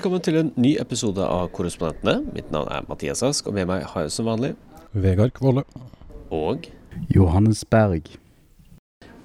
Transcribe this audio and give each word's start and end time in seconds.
Velkommen 0.00 0.22
til 0.24 0.38
en 0.40 0.46
ny 0.56 0.70
episode 0.80 1.20
av 1.20 1.50
Korrespondentene. 1.52 2.22
Mitt 2.32 2.46
navn 2.48 2.70
er 2.72 2.86
Mathias 2.88 3.20
Ask, 3.20 3.50
og 3.50 3.52
med 3.52 3.66
meg 3.68 3.82
har 3.84 4.06
jeg 4.06 4.14
som 4.14 4.30
vanlig 4.30 4.54
Vegard 4.96 5.34
Kvåle. 5.36 5.60
Og 6.32 6.70
Johannes 7.12 7.60
Berg. 7.68 8.08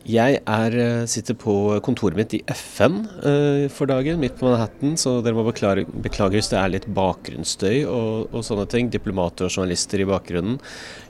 Jeg 0.05 0.39
er, 0.45 0.75
eh, 0.77 1.05
sitter 1.09 1.33
på 1.39 1.53
kontoret 1.85 2.15
mitt 2.17 2.33
i 2.37 2.41
FN 2.53 2.99
eh, 3.25 3.65
for 3.73 3.89
dagen, 3.89 4.19
midt 4.21 4.35
på 4.37 4.45
Manhattan, 4.47 4.93
så 5.01 5.17
dere 5.25 5.33
må 5.37 5.45
beklage, 5.47 5.85
beklage 6.05 6.37
hvis 6.37 6.51
det 6.51 6.59
er 6.61 6.71
litt 6.75 6.85
bakgrunnsstøy 6.93 7.85
og, 7.89 8.29
og 8.35 8.43
sånne 8.45 8.67
ting. 8.69 8.91
Diplomater 8.93 9.47
og 9.47 9.55
journalister 9.55 10.03
i 10.03 10.07
bakgrunnen. 10.09 10.59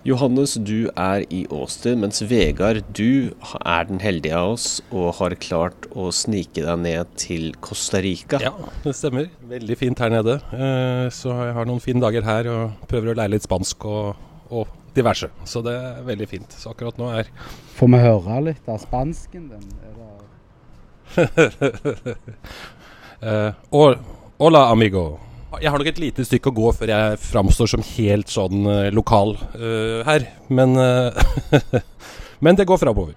Johannes, 0.07 0.53
du 0.61 0.87
er 0.95 1.25
i 1.33 1.43
Austin, 1.51 1.99
mens 2.05 2.21
Vegard, 2.29 2.83
du 2.95 3.33
er 3.65 3.89
den 3.89 3.99
heldige 4.03 4.37
av 4.37 4.53
oss 4.55 4.67
og 4.93 5.15
har 5.19 5.35
klart 5.41 5.89
å 5.97 6.07
snike 6.13 6.63
deg 6.63 6.79
ned 6.85 7.11
til 7.19 7.51
Costa 7.65 7.99
Rica. 8.05 8.39
Ja, 8.43 8.53
det 8.85 8.95
stemmer. 8.95 9.27
Veldig 9.49 9.79
fint 9.81 9.99
her 10.03 10.13
nede. 10.13 10.39
Eh, 10.53 11.09
Så 11.15 11.33
jeg 11.35 11.53
har 11.57 11.67
noen 11.67 11.83
fine 11.83 11.99
dager 12.03 12.23
her 12.25 12.47
og 12.53 12.87
prøver 12.89 13.11
å 13.11 13.19
lære 13.19 13.35
litt 13.35 13.45
spansk 13.45 13.85
og, 13.89 14.15
og 14.53 14.67
diverse. 14.95 15.29
Så 15.47 15.61
det 15.65 15.75
er 15.75 16.01
veldig 16.07 16.27
fint. 16.29 16.55
Så 16.55 16.71
akkurat 16.71 16.97
nå 17.01 17.11
er 17.19 17.29
Får 17.75 17.91
vi 17.91 18.01
høre 18.01 18.41
litt 18.49 18.71
av 18.71 18.79
spansken 18.83 19.49
din? 19.51 19.69
Det 19.83 19.93
eh, 23.21 23.53
Hola, 23.71 24.65
amigo. 24.71 25.05
Jeg 25.61 25.71
har 25.71 25.79
nok 25.79 25.87
et 25.87 26.01
lite 26.01 26.25
stykke 26.27 26.51
å 26.51 26.55
gå 26.55 26.71
før 26.75 26.91
jeg 26.91 27.19
framstår 27.23 27.69
som 27.71 27.83
helt 27.93 28.31
sånn 28.31 28.65
eh, 28.67 28.89
lokal 28.95 29.35
uh, 29.55 30.01
her. 30.07 30.27
Men, 30.49 30.75
men 32.43 32.59
det 32.59 32.67
går 32.67 32.81
framover. 32.81 33.15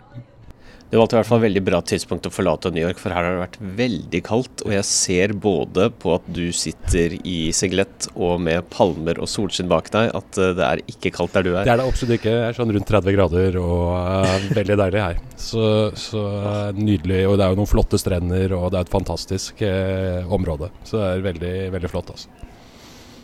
Det 0.88 0.96
valgte 0.96 1.16
i 1.16 1.18
hvert 1.18 1.28
fall 1.28 1.42
veldig 1.42 1.60
bra 1.66 1.78
tidspunkt 1.84 2.24
å 2.24 2.30
forlate 2.32 2.70
New 2.72 2.80
York, 2.80 2.96
for 2.96 3.12
her 3.12 3.26
har 3.26 3.34
det 3.34 3.42
vært 3.42 3.56
veldig 3.76 4.20
kaldt. 4.24 4.62
Og 4.64 4.72
jeg 4.72 4.86
ser 4.88 5.34
både 5.36 5.90
på 6.00 6.14
at 6.14 6.28
du 6.32 6.46
sitter 6.56 7.18
i 7.28 7.50
singlet 7.52 8.06
og 8.14 8.38
med 8.40 8.64
palmer 8.72 9.20
og 9.20 9.28
solskinn 9.28 9.68
bak 9.68 9.90
deg, 9.92 10.08
at 10.16 10.38
eh, 10.40 10.54
det 10.56 10.64
er 10.64 10.82
ikke 10.88 11.12
kaldt 11.18 11.36
der 11.36 11.44
du 11.44 11.50
er. 11.52 11.68
Det 11.68 11.74
er. 11.74 11.82
det 11.82 11.88
absolutt 11.92 12.14
ikke. 12.16 12.32
Det 12.32 12.46
er 12.46 12.56
sånn 12.56 12.72
rundt 12.72 12.88
30 12.88 13.16
grader 13.18 13.58
og 13.60 13.82
uh, 14.00 14.48
veldig 14.56 14.78
deilig 14.80 15.02
her. 15.04 15.20
Så, 15.36 15.64
så 16.00 16.22
uh, 16.24 16.78
nydelig. 16.78 17.20
Og 17.28 17.36
det 17.36 17.44
er 17.44 17.52
jo 17.52 17.60
noen 17.60 17.70
flotte 17.74 18.00
strender, 18.00 18.54
og 18.56 18.70
det 18.72 18.80
er 18.80 18.88
et 18.88 18.94
fantastisk 18.94 19.60
uh, 19.68 20.24
område. 20.38 20.70
Så 20.88 21.02
det 21.02 21.10
er 21.10 21.26
veldig, 21.26 21.56
veldig 21.76 21.90
flott, 21.92 22.14
altså. 22.16 22.32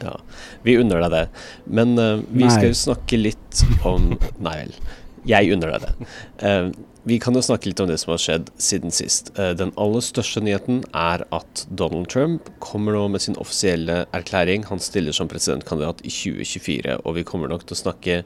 Ja, 0.05 0.19
vi 0.67 0.77
unner 0.83 1.01
deg 1.07 1.15
det. 1.15 1.25
Men 1.73 1.97
vi 1.97 2.45
Nei. 2.45 2.53
skal 2.53 2.69
jo 2.69 2.77
snakke 2.77 3.17
litt 3.17 3.63
om 3.89 4.11
Nei 4.45 4.59
vel. 4.59 4.77
Jeg 5.29 5.55
unner 5.55 5.75
deg 5.75 5.87
det. 5.87 6.09
Eh, 6.45 6.67
vi 7.05 7.19
kan 7.21 7.37
jo 7.37 7.43
snakke 7.45 7.69
litt 7.69 7.81
om 7.85 7.89
det 7.91 7.99
som 8.01 8.15
har 8.15 8.23
skjedd 8.23 8.51
siden 8.57 8.93
sist. 8.95 9.31
Eh, 9.39 9.53
den 9.59 9.75
aller 9.81 10.05
største 10.05 10.41
nyheten 10.45 10.83
er 10.97 11.27
at 11.37 11.65
Donald 11.69 12.09
Trump 12.13 12.49
kommer 12.65 12.97
nå 12.97 13.07
med 13.13 13.25
sin 13.25 13.37
offisielle 13.41 14.05
erklæring. 14.17 14.65
Han 14.71 14.81
stiller 14.81 15.17
som 15.17 15.29
presidentkandidat 15.29 16.01
i 16.05 16.13
2024, 16.13 17.01
og 17.05 17.19
vi 17.19 17.27
kommer 17.29 17.53
nok 17.53 17.67
til 17.69 17.77
å 17.77 17.83
snakke 17.83 18.23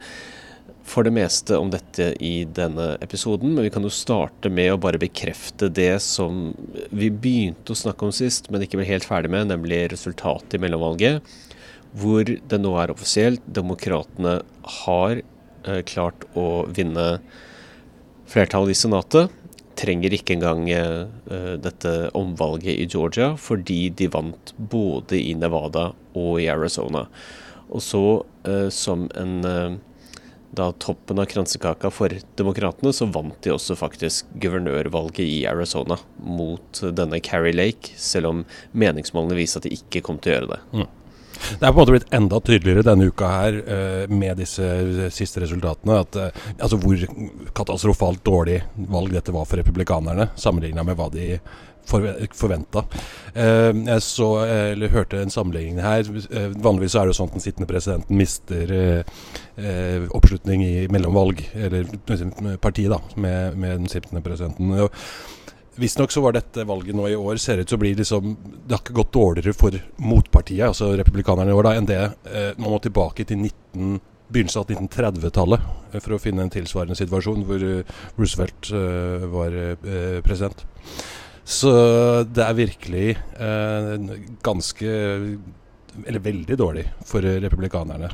for 0.89 1.05
det 1.05 1.12
meste 1.12 1.59
om 1.59 1.69
dette 1.73 2.15
i 2.25 2.47
denne 2.56 2.95
episoden, 3.05 3.53
men 3.53 3.67
vi 3.67 3.73
kan 3.75 3.84
jo 3.84 3.93
starte 3.93 4.49
med 4.49 4.73
å 4.73 4.81
bare 4.81 5.01
bekrefte 5.01 5.69
det 5.69 5.99
som 6.01 6.55
vi 6.89 7.11
begynte 7.12 7.75
å 7.75 7.77
snakke 7.83 8.06
om 8.06 8.15
sist, 8.15 8.49
men 8.49 8.65
ikke 8.65 8.81
ble 8.81 8.89
helt 8.89 9.05
ferdig 9.05 9.33
med, 9.34 9.51
nemlig 9.51 9.83
resultatet 9.93 10.56
i 10.56 10.62
mellomvalget 10.62 11.37
hvor 11.99 12.25
det 12.25 12.59
nå 12.61 12.75
er 12.81 12.93
offisielt. 12.93 13.45
Demokratene 13.45 14.39
har 14.84 15.21
eh, 15.21 15.83
klart 15.89 16.27
å 16.39 16.67
vinne 16.75 17.09
flertallet 18.29 18.75
i 18.75 18.79
Senatet. 18.79 19.34
Trenger 19.79 20.15
ikke 20.15 20.34
engang 20.34 20.65
eh, 20.75 21.05
dette 21.62 21.93
omvalget 22.19 22.75
i 22.75 22.87
Georgia, 22.91 23.34
fordi 23.39 23.89
de 23.94 24.11
vant 24.12 24.55
både 24.59 25.21
i 25.21 25.37
Nevada 25.39 25.93
og 26.19 26.41
i 26.43 26.49
Arizona. 26.50 27.06
Og 27.69 27.84
så, 27.84 28.00
uh, 28.49 28.69
som 28.72 29.03
en 29.21 29.34
uh, 29.44 29.77
da 30.56 30.71
toppen 30.81 31.21
av 31.21 31.28
kransekaka 31.28 31.91
for 31.93 32.15
demokratene, 32.41 32.93
så 32.97 33.09
vant 33.12 33.37
de 33.44 33.53
også 33.53 33.77
faktisk 33.78 34.31
guvernørvalget 34.41 35.21
i 35.25 35.43
Arizona 35.49 35.99
mot 36.25 36.81
denne 36.97 37.21
Carrie 37.25 37.56
Lake, 37.56 37.93
selv 38.00 38.33
om 38.33 38.47
meningsmålene 38.72 39.37
viser 39.38 39.61
at 39.61 39.69
de 39.69 39.77
ikke 39.77 40.03
kom 40.06 40.21
til 40.22 40.33
å 40.33 40.38
gjøre 40.38 40.55
det. 40.55 40.88
Det 41.59 41.62
er 41.62 41.72
på 41.72 41.76
en 41.76 41.81
måte 41.81 41.94
blitt 41.94 42.12
enda 42.15 42.41
tydeligere 42.44 42.87
denne 42.87 43.09
uka 43.09 43.31
her 43.32 43.60
eh, 43.62 44.04
med 44.10 44.41
disse 44.41 44.66
siste 45.15 45.43
resultatene. 45.44 46.03
At, 46.03 46.19
eh, 46.19 46.44
altså 46.59 46.81
hvor 46.82 47.06
katastrofalt 47.56 48.25
dårlig 48.26 48.60
valg 48.91 49.15
dette 49.15 49.34
var 49.34 49.49
for 49.49 49.60
republikanerne, 49.60 50.31
sammenligna 50.37 50.87
med 50.87 50.99
hva 50.99 51.10
de 51.15 51.32
forventa. 51.88 52.84
Eh, 53.34 53.72
jeg 53.72 54.03
så, 54.03 54.44
eh, 54.44 54.72
eller 54.72 54.88
hørte 54.93 55.22
en 55.22 55.31
sammenligning 55.31 55.81
her. 55.81 56.04
Eh, 56.31 56.50
vanligvis 56.56 56.94
er 56.94 57.06
det 57.06 57.16
sånn 57.16 57.31
at 57.31 57.38
den 57.38 57.44
sittende 57.44 57.70
presidenten 57.70 58.16
mister 58.16 58.72
eh, 58.72 59.03
eh, 59.56 60.05
oppslutning 60.10 60.65
i 60.65 60.87
mellomvalg, 60.93 61.43
eller 61.55 61.88
eh, 61.88 62.56
partiet, 62.60 62.93
da, 62.93 63.00
med, 63.16 63.56
med 63.56 63.78
den 63.78 63.88
sittende 63.88 64.22
presidenten. 64.22 64.91
Visstnok 65.78 66.11
så 66.11 66.21
var 66.25 66.34
dette 66.34 66.65
valget 66.66 66.97
nå 66.97 67.06
i 67.09 67.16
år 67.16 67.39
ser 67.39 67.61
ut 67.62 67.69
til 67.71 67.78
å 67.78 67.83
bli 67.83 67.93
liksom 67.99 68.33
Det 68.66 68.75
har 68.75 68.81
ikke 68.83 68.97
gått 68.99 69.12
dårligere 69.15 69.55
for 69.55 69.77
motpartiet, 70.03 70.66
altså 70.66 70.91
republikanerne 70.99 71.53
i 71.53 71.59
år, 71.59 71.69
da, 71.69 71.75
enn 71.78 71.89
det 71.89 72.00
eh, 72.03 72.50
man 72.59 72.72
må 72.72 72.81
tilbake 72.83 73.27
til 73.28 73.39
19, 73.44 74.00
begynnelsen 74.28 74.65
av 74.65 74.72
1930-tallet 74.75 75.69
eh, 75.93 76.00
for 76.03 76.17
å 76.17 76.21
finne 76.22 76.44
en 76.44 76.53
tilsvarende 76.53 76.99
situasjon 76.99 77.47
hvor 77.47 77.62
eh, 77.62 77.94
Roosevelt 78.19 78.72
eh, 78.75 79.28
var 79.31 79.55
eh, 79.62 80.19
president. 80.27 80.67
Så 81.49 81.71
det 82.28 82.44
er 82.44 82.59
virkelig 82.59 83.06
eh, 83.15 83.94
ganske 84.44 84.91
Eller 86.05 86.21
veldig 86.21 86.56
dårlig 86.61 86.84
for 87.09 87.25
republikanerne, 87.25 88.11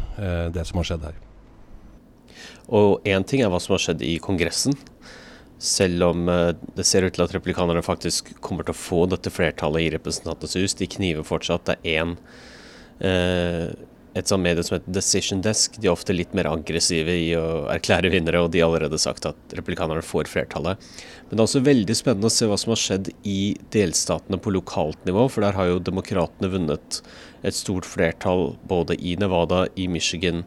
det 0.55 0.63
som 0.65 0.79
har 0.79 0.87
skjedd 0.89 1.03
her. 1.05 1.17
Og 2.73 3.05
én 3.05 3.27
ting 3.29 3.43
er 3.45 3.51
hva 3.53 3.59
som 3.61 3.75
har 3.75 3.83
skjedd 3.83 4.05
i 4.07 4.15
Kongressen. 4.23 4.73
Selv 5.65 6.11
om 6.11 6.29
eh, 6.29 6.51
det 6.77 6.85
ser 6.89 7.07
ut 7.07 7.17
til 7.17 7.25
at 7.25 7.35
replikanerne 7.37 7.85
faktisk 7.85 8.35
kommer 8.45 8.67
til 8.67 8.75
å 8.75 8.83
få 8.83 9.05
dette 9.11 9.33
flertallet 9.33 9.87
i 9.87 9.91
Representantenes 9.97 10.59
hus. 10.61 10.77
De 10.79 10.91
kniver 10.91 11.27
fortsatt. 11.27 11.67
Det 11.71 11.79
er 11.81 12.03
én 12.03 12.17
eh, 13.01 13.73
et 14.15 14.31
sånt 14.31 14.45
medie 14.45 14.63
som 14.63 14.77
heter 14.77 14.95
Decision 14.95 15.41
Desk. 15.43 15.75
De 15.81 15.89
er 15.89 15.95
ofte 15.95 16.15
litt 16.15 16.35
mer 16.39 16.47
aggressive 16.47 17.11
i 17.19 17.33
å 17.35 17.65
erklære 17.73 18.13
vinnere, 18.13 18.45
og 18.45 18.53
de 18.55 18.61
har 18.63 18.71
allerede 18.71 19.01
sagt 19.03 19.27
at 19.27 19.55
replikanerne 19.59 20.05
får 20.07 20.31
flertallet. 20.31 20.79
Men 21.27 21.33
det 21.33 21.41
er 21.41 21.47
også 21.49 21.65
veldig 21.67 21.97
spennende 21.99 22.31
å 22.31 22.35
se 22.35 22.47
hva 22.51 22.59
som 22.61 22.75
har 22.75 22.83
skjedd 22.83 23.11
i 23.27 23.57
delstatene 23.75 24.39
på 24.39 24.55
lokalt 24.55 25.01
nivå, 25.09 25.27
for 25.27 25.47
der 25.47 25.59
har 25.59 25.73
jo 25.73 25.83
demokratene 25.83 26.53
vunnet 26.53 27.01
et 27.45 27.59
stort 27.59 27.89
flertall 27.89 28.53
både 28.71 28.97
i 29.03 29.17
Nevada, 29.19 29.65
i 29.75 29.89
Michigan, 29.91 30.45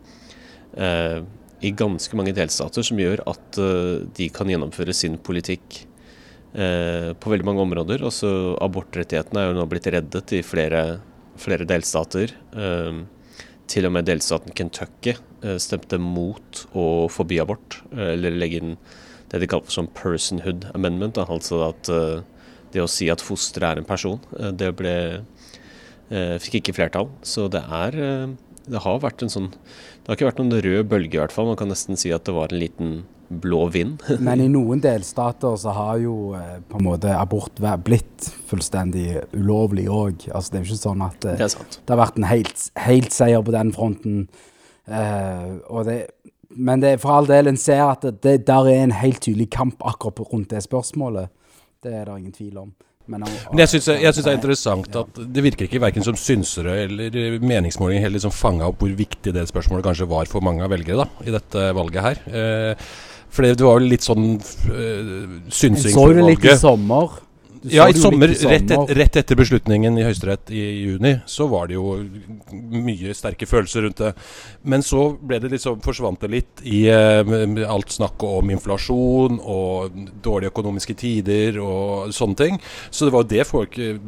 eh, 0.79 1.19
i 1.65 1.71
ganske 1.73 2.17
mange 2.17 2.35
delstater, 2.37 2.85
som 2.85 2.99
gjør 3.01 3.23
at 3.29 3.59
eh, 3.61 4.05
de 4.17 4.29
kan 4.33 4.49
gjennomføre 4.49 4.93
sin 4.95 5.17
politikk 5.17 5.81
eh, 6.53 7.13
på 7.17 7.33
veldig 7.33 7.47
mange 7.47 7.63
områder. 7.65 8.05
Også 8.05 8.29
abortrettighetene 8.63 9.41
er 9.41 9.49
jo 9.49 9.57
nå 9.57 9.67
blitt 9.69 9.89
reddet 9.93 10.35
i 10.37 10.43
flere, 10.45 10.83
flere 11.41 11.67
delstater. 11.69 12.35
Eh, 12.53 13.03
til 13.67 13.89
og 13.89 13.97
med 13.97 14.07
delstaten 14.07 14.53
Kentucky 14.55 15.17
stemte 15.59 15.97
mot 15.99 16.61
å 16.71 17.09
forby 17.11 17.41
abort, 17.43 17.81
eller 17.91 18.31
legge 18.31 18.61
inn 18.61 18.77
det 19.27 19.41
de 19.43 19.49
kaller 19.51 19.67
sånn 19.67 19.89
personhood 19.91 20.69
amendment, 20.71 21.19
altså 21.19 21.59
at 21.65 21.89
det 22.71 22.79
å 22.79 22.87
si 22.87 23.09
at 23.11 23.19
fosteret 23.19 23.75
er 23.75 23.81
en 23.81 23.89
person, 23.89 24.23
det 24.55 24.71
ble 24.79 24.95
fikk 26.39 26.61
ikke 26.61 26.77
flertall. 26.77 27.11
Så 27.27 27.49
det 27.51 27.59
er 27.59 27.99
Det 28.67 28.81
har 28.83 29.03
vært 29.03 29.23
en 29.23 29.31
sånn 29.31 29.51
Det 29.51 30.09
har 30.09 30.17
ikke 30.17 30.29
vært 30.29 30.41
noen 30.41 30.63
rød 30.65 30.89
bølge, 30.91 31.15
i 31.15 31.21
hvert 31.21 31.35
fall. 31.35 31.47
Man 31.49 31.59
kan 31.59 31.71
nesten 31.71 31.99
si 31.99 32.11
at 32.15 32.27
det 32.27 32.35
var 32.35 32.53
en 32.53 32.61
liten 32.61 32.97
blå 33.27 33.65
vind. 33.67 34.03
Men 34.23 34.41
i 34.43 34.47
noen 34.51 34.81
delstater 34.83 35.57
så 35.59 35.73
har 35.75 35.97
jo 35.99 36.33
eh, 36.37 36.59
på 36.67 36.79
en 36.79 36.87
måte 36.87 37.11
abort 37.15 37.59
blitt 37.83 38.29
fullstendig 38.47 39.17
ulovlig 39.35 39.87
òg. 39.91 40.29
Altså, 40.31 40.53
det 40.53 40.59
er 40.59 40.63
jo 40.63 40.71
ikke 40.71 40.83
sånn 40.83 41.03
at 41.05 41.27
eh, 41.27 41.39
Det 41.39 41.49
er 41.49 41.57
det 41.77 41.95
har 41.95 42.01
vært 42.03 42.21
en 42.21 42.29
helt, 42.29 42.67
helt 42.87 43.15
seier 43.15 43.43
på 43.43 43.55
den 43.55 43.73
fronten. 43.75 44.21
Eh, 44.87 45.83
det, 45.89 45.99
men 46.55 46.83
det, 46.83 46.97
for 47.03 47.17
all 47.17 47.29
del, 47.29 47.51
en 47.51 47.59
ser 47.59 47.83
at 47.89 48.07
det, 48.07 48.17
det 48.23 48.37
der 48.47 48.71
er 48.71 48.85
en 48.85 48.95
helt 48.95 49.21
tydelig 49.25 49.49
kamp 49.53 49.83
akkurat 49.85 50.23
rundt 50.31 50.53
det 50.55 50.63
spørsmålet. 50.65 51.33
Det 51.83 51.93
er 51.93 52.07
det 52.07 52.19
ingen 52.21 52.35
tvil 52.35 52.63
om. 52.63 52.75
Men, 53.07 53.23
Men 53.23 53.61
jeg 53.63 53.71
syns 53.71 53.85
synes 53.87 54.17
det 54.19 54.31
er 54.31 54.37
interessant 54.37 54.95
at 54.99 55.19
det 55.35 55.43
virker 55.45 55.67
ikke 55.67 55.79
verken 55.79 56.03
som 56.03 56.17
synsere 56.19 56.73
eller 56.83 57.37
meningsmålinger 57.39 58.03
heller 58.03 58.19
liksom 58.19 58.33
fanga 58.35 58.67
opp 58.67 58.81
hvor 58.83 58.91
viktig 58.99 59.31
det 59.35 59.45
spørsmålet 59.47 59.85
kanskje 59.87 60.09
var 60.11 60.27
for 60.27 60.43
mange 60.43 60.65
av 60.65 60.73
velgere 60.73 61.05
da, 61.05 61.07
i 61.23 61.35
dette 61.35 61.69
valget 61.77 62.03
her. 62.03 62.19
Eh, 62.27 62.89
for 63.31 63.47
det 63.47 63.63
var 63.63 63.79
jo 63.79 63.91
litt 63.91 64.05
sånn 64.07 64.27
En 64.37 65.39
synsing 65.51 65.93
så 65.93 66.03
for 66.03 66.13
jo 66.15 66.19
det 66.19 66.27
litt 66.33 66.43
i 66.43 66.47
valget. 66.47 66.61
sommer. 66.63 67.17
Ja, 67.63 67.87
i 67.89 67.93
sommer, 67.93 68.27
rett, 68.27 68.71
et, 68.71 68.91
rett 68.97 69.19
etter 69.19 69.37
beslutningen 69.39 69.97
i 69.97 70.05
Høyesterett 70.05 70.51
i 70.53 70.63
juni, 70.83 71.13
så 71.25 71.47
var 71.51 71.69
det 71.69 71.77
jo 71.77 71.95
mye 72.51 73.15
sterke 73.17 73.47
følelser 73.49 73.85
rundt 73.85 74.01
det. 74.01 74.13
Men 74.67 74.85
så 74.85 75.09
ble 75.17 75.39
det 75.43 75.51
liksom, 75.55 75.81
forsvant 75.85 76.21
det 76.23 76.31
litt 76.31 76.63
i 76.67 76.83
eh, 76.91 77.33
alt 77.67 77.93
snakket 77.95 78.39
om 78.41 78.53
inflasjon 78.53 79.39
og 79.41 79.97
dårlige 80.23 80.53
økonomiske 80.53 80.97
tider 80.99 81.59
og 81.63 82.13
sånne 82.15 82.41
ting. 82.41 82.59
Så 82.89 83.07
det 83.07 83.15
var 83.15 83.25
jo 83.25 83.31
det 83.35 83.47
folk 83.49 83.77
eh, 83.81 84.01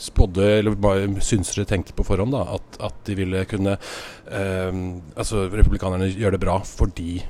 spådde, 0.00 0.50
eller 0.58 0.78
bare 0.78 1.08
synsere 1.24 1.68
tenkte 1.68 1.96
på 1.96 2.06
forhånd, 2.06 2.34
da. 2.36 2.44
At, 2.58 2.80
at 2.90 3.00
de 3.08 3.18
ville 3.18 3.46
kunne 3.50 3.76
eh, 3.78 4.82
Altså, 5.14 5.46
republikanerne 5.52 6.08
gjør 6.10 6.34
det 6.34 6.40
bra 6.42 6.58
fordi 6.64 7.22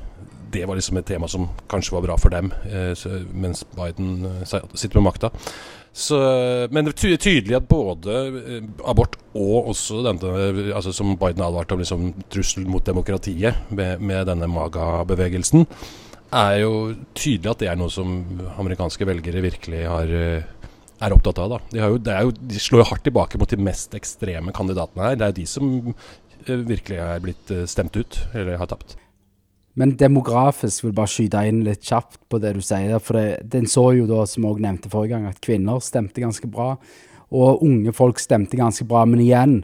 det 0.55 0.65
var 0.69 0.79
liksom 0.79 0.99
et 1.01 1.09
tema 1.09 1.29
som 1.31 1.49
kanskje 1.71 1.97
var 1.97 2.07
bra 2.07 2.19
for 2.21 2.35
dem, 2.35 2.53
eh, 2.71 2.95
mens 3.35 3.65
Biden 3.75 4.29
eh, 4.31 4.61
sitter 4.75 5.01
med 5.01 5.11
makta. 5.11 5.33
Så, 5.95 6.17
men 6.75 6.89
det 6.89 6.97
er 6.97 7.21
tydelig 7.23 7.55
at 7.55 7.69
både 7.71 8.15
eh, 8.41 8.65
abort 8.91 9.15
og 9.35 9.69
også 9.71 10.01
denne, 10.03 10.73
altså 10.75 10.95
som 10.95 11.13
Biden 11.19 11.45
advarte 11.47 11.77
om, 11.77 11.83
liksom, 11.85 12.09
trussel 12.33 12.67
mot 12.67 12.83
demokratiet 12.87 13.71
med, 13.71 14.03
med 14.03 14.27
denne 14.27 14.49
MAGA-bevegelsen, 14.51 15.69
er 16.35 16.57
jo 16.65 16.73
tydelig 17.15 17.53
at 17.53 17.63
det 17.63 17.71
er 17.71 17.79
noe 17.79 17.93
som 17.95 18.11
amerikanske 18.59 19.07
velgere 19.07 19.45
virkelig 19.45 19.85
har 19.87 20.11
eh, 20.19 20.51
er 21.05 21.15
opptatt 21.15 21.39
av. 21.43 21.55
Da. 21.55 21.61
De, 21.71 21.81
jo, 21.83 22.01
jo, 22.01 22.35
de 22.51 22.63
slår 22.63 22.83
jo 22.83 22.91
hardt 22.91 23.07
tilbake 23.07 23.41
mot 23.41 23.51
de 23.51 23.61
mest 23.61 23.95
ekstreme 23.95 24.55
kandidatene 24.57 25.09
her. 25.09 25.19
Det 25.19 25.27
er 25.27 25.33
jo 25.33 25.39
de 25.41 25.47
som 25.51 25.73
eh, 25.93 26.67
virkelig 26.75 27.01
er 27.07 27.25
blitt 27.25 27.55
eh, 27.55 27.67
stemt 27.71 27.97
ut, 27.99 28.21
eller 28.33 28.59
har 28.61 28.71
tapt. 28.71 28.97
Men 29.75 29.97
demografisk 29.99 30.85
vil 30.87 30.95
bare 30.95 31.11
skyte 31.11 31.41
inn 31.49 31.65
litt 31.67 31.83
kjapt 31.83 32.21
på 32.31 32.39
det 32.43 32.53
du 32.55 32.61
sier. 32.63 33.01
For 33.03 33.19
en 33.19 33.71
så 33.71 33.89
jo 33.99 34.07
da, 34.07 34.23
som 34.31 34.47
jeg 34.47 34.63
nevnte 34.63 34.93
forrige 34.93 35.17
gang, 35.17 35.27
at 35.31 35.43
kvinner 35.43 35.83
stemte 35.83 36.23
ganske 36.23 36.51
bra. 36.51 36.75
Og 37.35 37.65
unge 37.67 37.95
folk 37.97 38.23
stemte 38.23 38.61
ganske 38.61 38.87
bra. 38.87 39.03
Men 39.09 39.25
igjen, 39.25 39.57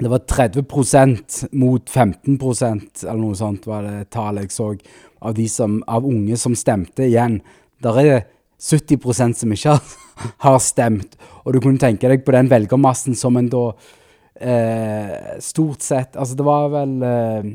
det 0.00 0.08
var 0.08 0.24
30% 0.24 1.52
mot 1.60 1.90
15% 1.90 3.04
eller 3.04 3.20
noe 3.20 3.36
sånt 3.36 3.66
var 3.68 3.84
det 3.84 4.08
tallet 4.14 4.48
jeg 4.48 4.54
så 4.54 4.70
av, 5.20 5.40
som, 5.52 5.80
av 5.84 6.06
unge 6.08 6.38
som 6.40 6.56
stemte. 6.56 7.04
Igjen, 7.04 7.42
der 7.84 8.00
er 8.00 8.22
70% 8.60 9.42
som 9.42 9.52
ikke 9.52 9.74
har, 9.74 9.96
har 10.46 10.60
stemt. 10.64 11.18
Og 11.44 11.52
du 11.52 11.60
kunne 11.60 11.80
tenke 11.80 12.08
deg 12.08 12.24
på 12.24 12.32
den 12.32 12.48
velgermassen 12.48 13.18
som 13.18 13.36
en 13.36 13.52
da 13.52 13.66
eh, 14.40 15.36
stort 15.44 15.84
sett 15.84 16.16
Altså, 16.16 16.36
det 16.38 16.48
var 16.48 16.72
vel 16.72 16.96
eh, 17.04 17.50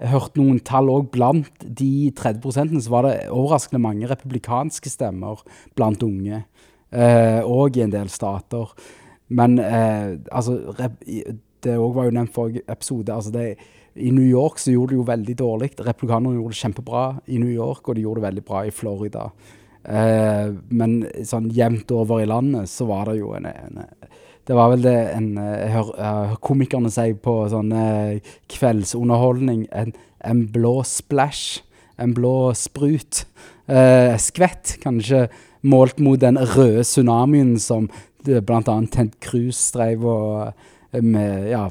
jeg 0.00 0.12
hørte 0.14 0.40
noen 0.40 0.60
tall 0.64 0.88
òg. 0.88 1.10
Blant 1.12 1.64
de 1.64 2.10
30% 2.16 2.80
så 2.80 2.92
var 2.92 3.06
det 3.06 3.16
overraskende 3.28 3.82
mange 3.84 4.08
republikanske 4.08 4.92
stemmer 4.92 5.42
blant 5.76 6.02
unge. 6.02 6.44
eh, 6.92 7.42
Og 7.44 7.76
i 7.76 7.82
en 7.82 7.92
del 7.92 8.08
stater. 8.08 8.72
Men 9.28 9.58
eh, 9.58 10.16
altså 10.32 10.58
Det 11.62 11.76
òg 11.76 11.94
var 11.94 12.04
jo 12.04 12.10
nevnt 12.16 12.32
forrige 12.32 12.62
episode. 12.68 13.12
altså 13.12 13.30
det 13.30 13.56
I 13.96 14.10
New 14.10 14.24
York 14.24 14.58
så 14.58 14.72
gjorde 14.72 14.90
de 14.90 14.96
jo 14.96 15.02
veldig 15.02 15.36
dårlig. 15.36 15.70
Republikanerne 15.78 16.34
gjorde 16.38 16.54
det 16.54 16.62
kjempebra 16.62 17.20
i 17.26 17.38
New 17.38 17.50
York, 17.50 17.88
og 17.88 17.94
de 17.94 18.00
gjorde 18.02 18.20
det 18.20 18.28
veldig 18.28 18.44
bra 18.44 18.62
i 18.64 18.70
Florida. 18.70 19.30
Eh, 19.84 20.52
men 20.70 21.02
sånn 21.24 21.50
jevnt 21.50 21.90
over 21.90 22.20
i 22.22 22.26
landet 22.28 22.68
så 22.68 22.86
var 22.86 23.10
det 23.10 23.18
jo 23.18 23.34
en, 23.34 23.46
en 23.46 23.84
det 24.48 24.56
var 24.56 24.70
vel 24.72 24.84
det 24.84 24.96
en 25.14 25.32
eh, 25.38 25.70
hører 25.74 26.36
komikerne 26.44 26.90
si 26.92 27.12
på 27.14 27.34
sånn 27.52 27.74
eh, 27.76 28.32
kveldsunderholdning 28.50 29.66
en, 29.76 29.92
en 30.26 30.46
blå 30.52 30.80
splash. 30.88 31.60
En 32.00 32.14
blå 32.16 32.54
sprut. 32.56 33.26
Eh, 33.68 34.16
skvett, 34.16 34.78
kanskje, 34.82 35.26
målt 35.60 35.98
mot 36.00 36.20
den 36.20 36.38
røde 36.40 36.86
tsunamien 36.88 37.58
som 37.60 37.90
bl.a. 38.24 38.40
blant 38.40 38.68
annet 38.72 38.94
Ted 38.94 39.12
Cruz 39.20 39.60
drev 39.74 40.06
og 40.08 40.32
eh, 40.48 41.02
med, 41.04 41.50
ja, 41.52 41.66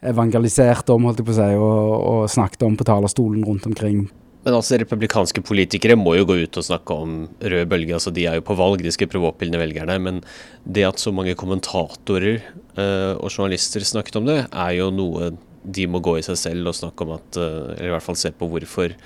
evangeliserte 0.00 0.96
om, 0.96 1.06
holdt 1.08 1.20
jeg 1.20 1.28
på 1.28 1.34
å 1.34 1.38
si, 1.38 1.50
og, 1.60 1.92
og 2.12 2.32
snakket 2.32 2.64
om 2.66 2.78
på 2.80 2.88
talerstolen 2.88 3.44
rundt 3.44 3.68
omkring. 3.68 4.06
Men 4.44 4.56
altså, 4.56 4.78
republikanske 4.80 5.42
politikere 5.44 5.98
må 6.00 6.14
jo 6.16 6.26
gå 6.30 6.38
ut 6.46 6.58
og 6.60 6.64
snakke 6.64 6.96
om 6.96 7.16
rød 7.44 7.66
bølge. 7.68 7.92
altså 7.96 8.12
De 8.14 8.24
er 8.28 8.38
jo 8.38 8.46
på 8.48 8.56
valg, 8.56 8.80
de 8.80 8.92
skal 8.94 9.10
prøve 9.12 9.28
å 9.28 9.34
oppildne 9.34 9.60
velgerne. 9.60 9.98
Men 10.00 10.22
det 10.64 10.86
at 10.88 11.02
så 11.02 11.12
mange 11.12 11.36
kommentatorer 11.38 12.40
uh, 12.78 13.18
og 13.20 13.28
journalister 13.28 13.84
snakket 13.84 14.20
om 14.20 14.30
det, 14.30 14.38
er 14.48 14.76
jo 14.78 14.88
noe 14.94 15.34
de 15.60 15.84
må 15.92 16.00
gå 16.00 16.16
i 16.16 16.24
seg 16.24 16.38
selv 16.40 16.70
og 16.70 16.78
snakke 16.78 17.04
om 17.04 17.18
at 17.18 17.36
uh, 17.36 17.74
Eller 17.74 17.90
i 17.90 17.92
hvert 17.92 18.06
fall 18.06 18.16
se 18.16 18.32
på 18.32 18.48
hvorfor 18.48 18.96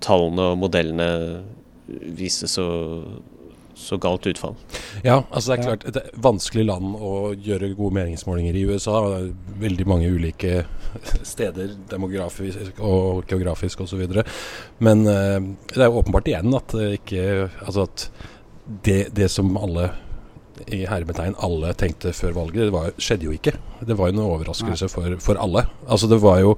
tallene 0.00 0.46
og 0.54 0.62
modellene 0.62 1.10
viser 2.16 2.48
så, 2.48 2.64
så 3.80 3.98
galt 4.00 4.26
utfall. 4.30 4.56
Ja, 5.04 5.22
altså 5.30 5.52
det 5.52 5.56
er 5.56 5.64
klart 5.64 5.86
et 5.88 6.18
vanskelig 6.22 6.66
land 6.68 6.96
å 6.96 7.14
gjøre 7.34 7.72
gode 7.78 7.96
meningsmålinger 7.98 8.58
i 8.58 8.66
USA. 8.68 8.98
Veldig 9.60 9.86
mange 9.88 10.10
ulike 10.12 10.64
steder, 11.32 11.74
demografisk 11.90 12.82
og 12.84 13.24
geografisk 13.30 13.84
osv. 13.86 14.04
Men 14.84 15.06
eh, 15.08 15.38
det 15.72 15.80
er 15.80 15.88
jo 15.88 16.02
åpenbart 16.02 16.30
igjen 16.30 16.54
at 16.56 16.76
det 16.76 16.92
ikke 17.00 17.26
Altså 17.64 17.86
at 17.88 18.06
det, 18.86 19.00
det 19.16 19.26
som 19.32 19.50
alle 19.58 19.90
i 20.70 20.84
hermetegn 20.88 21.34
alle 21.40 21.72
tenkte 21.78 22.12
før 22.14 22.34
valget, 22.36 22.68
det 22.68 22.74
var, 22.74 22.92
skjedde 23.00 23.26
jo 23.28 23.34
ikke. 23.34 23.54
Det 23.86 23.96
var 23.96 24.10
jo 24.10 24.16
en 24.16 24.24
overraskelse 24.26 24.90
for, 24.92 25.16
for 25.24 25.40
alle. 25.40 25.64
Altså 25.88 26.10
det 26.10 26.20
var 26.22 26.40
jo 26.42 26.54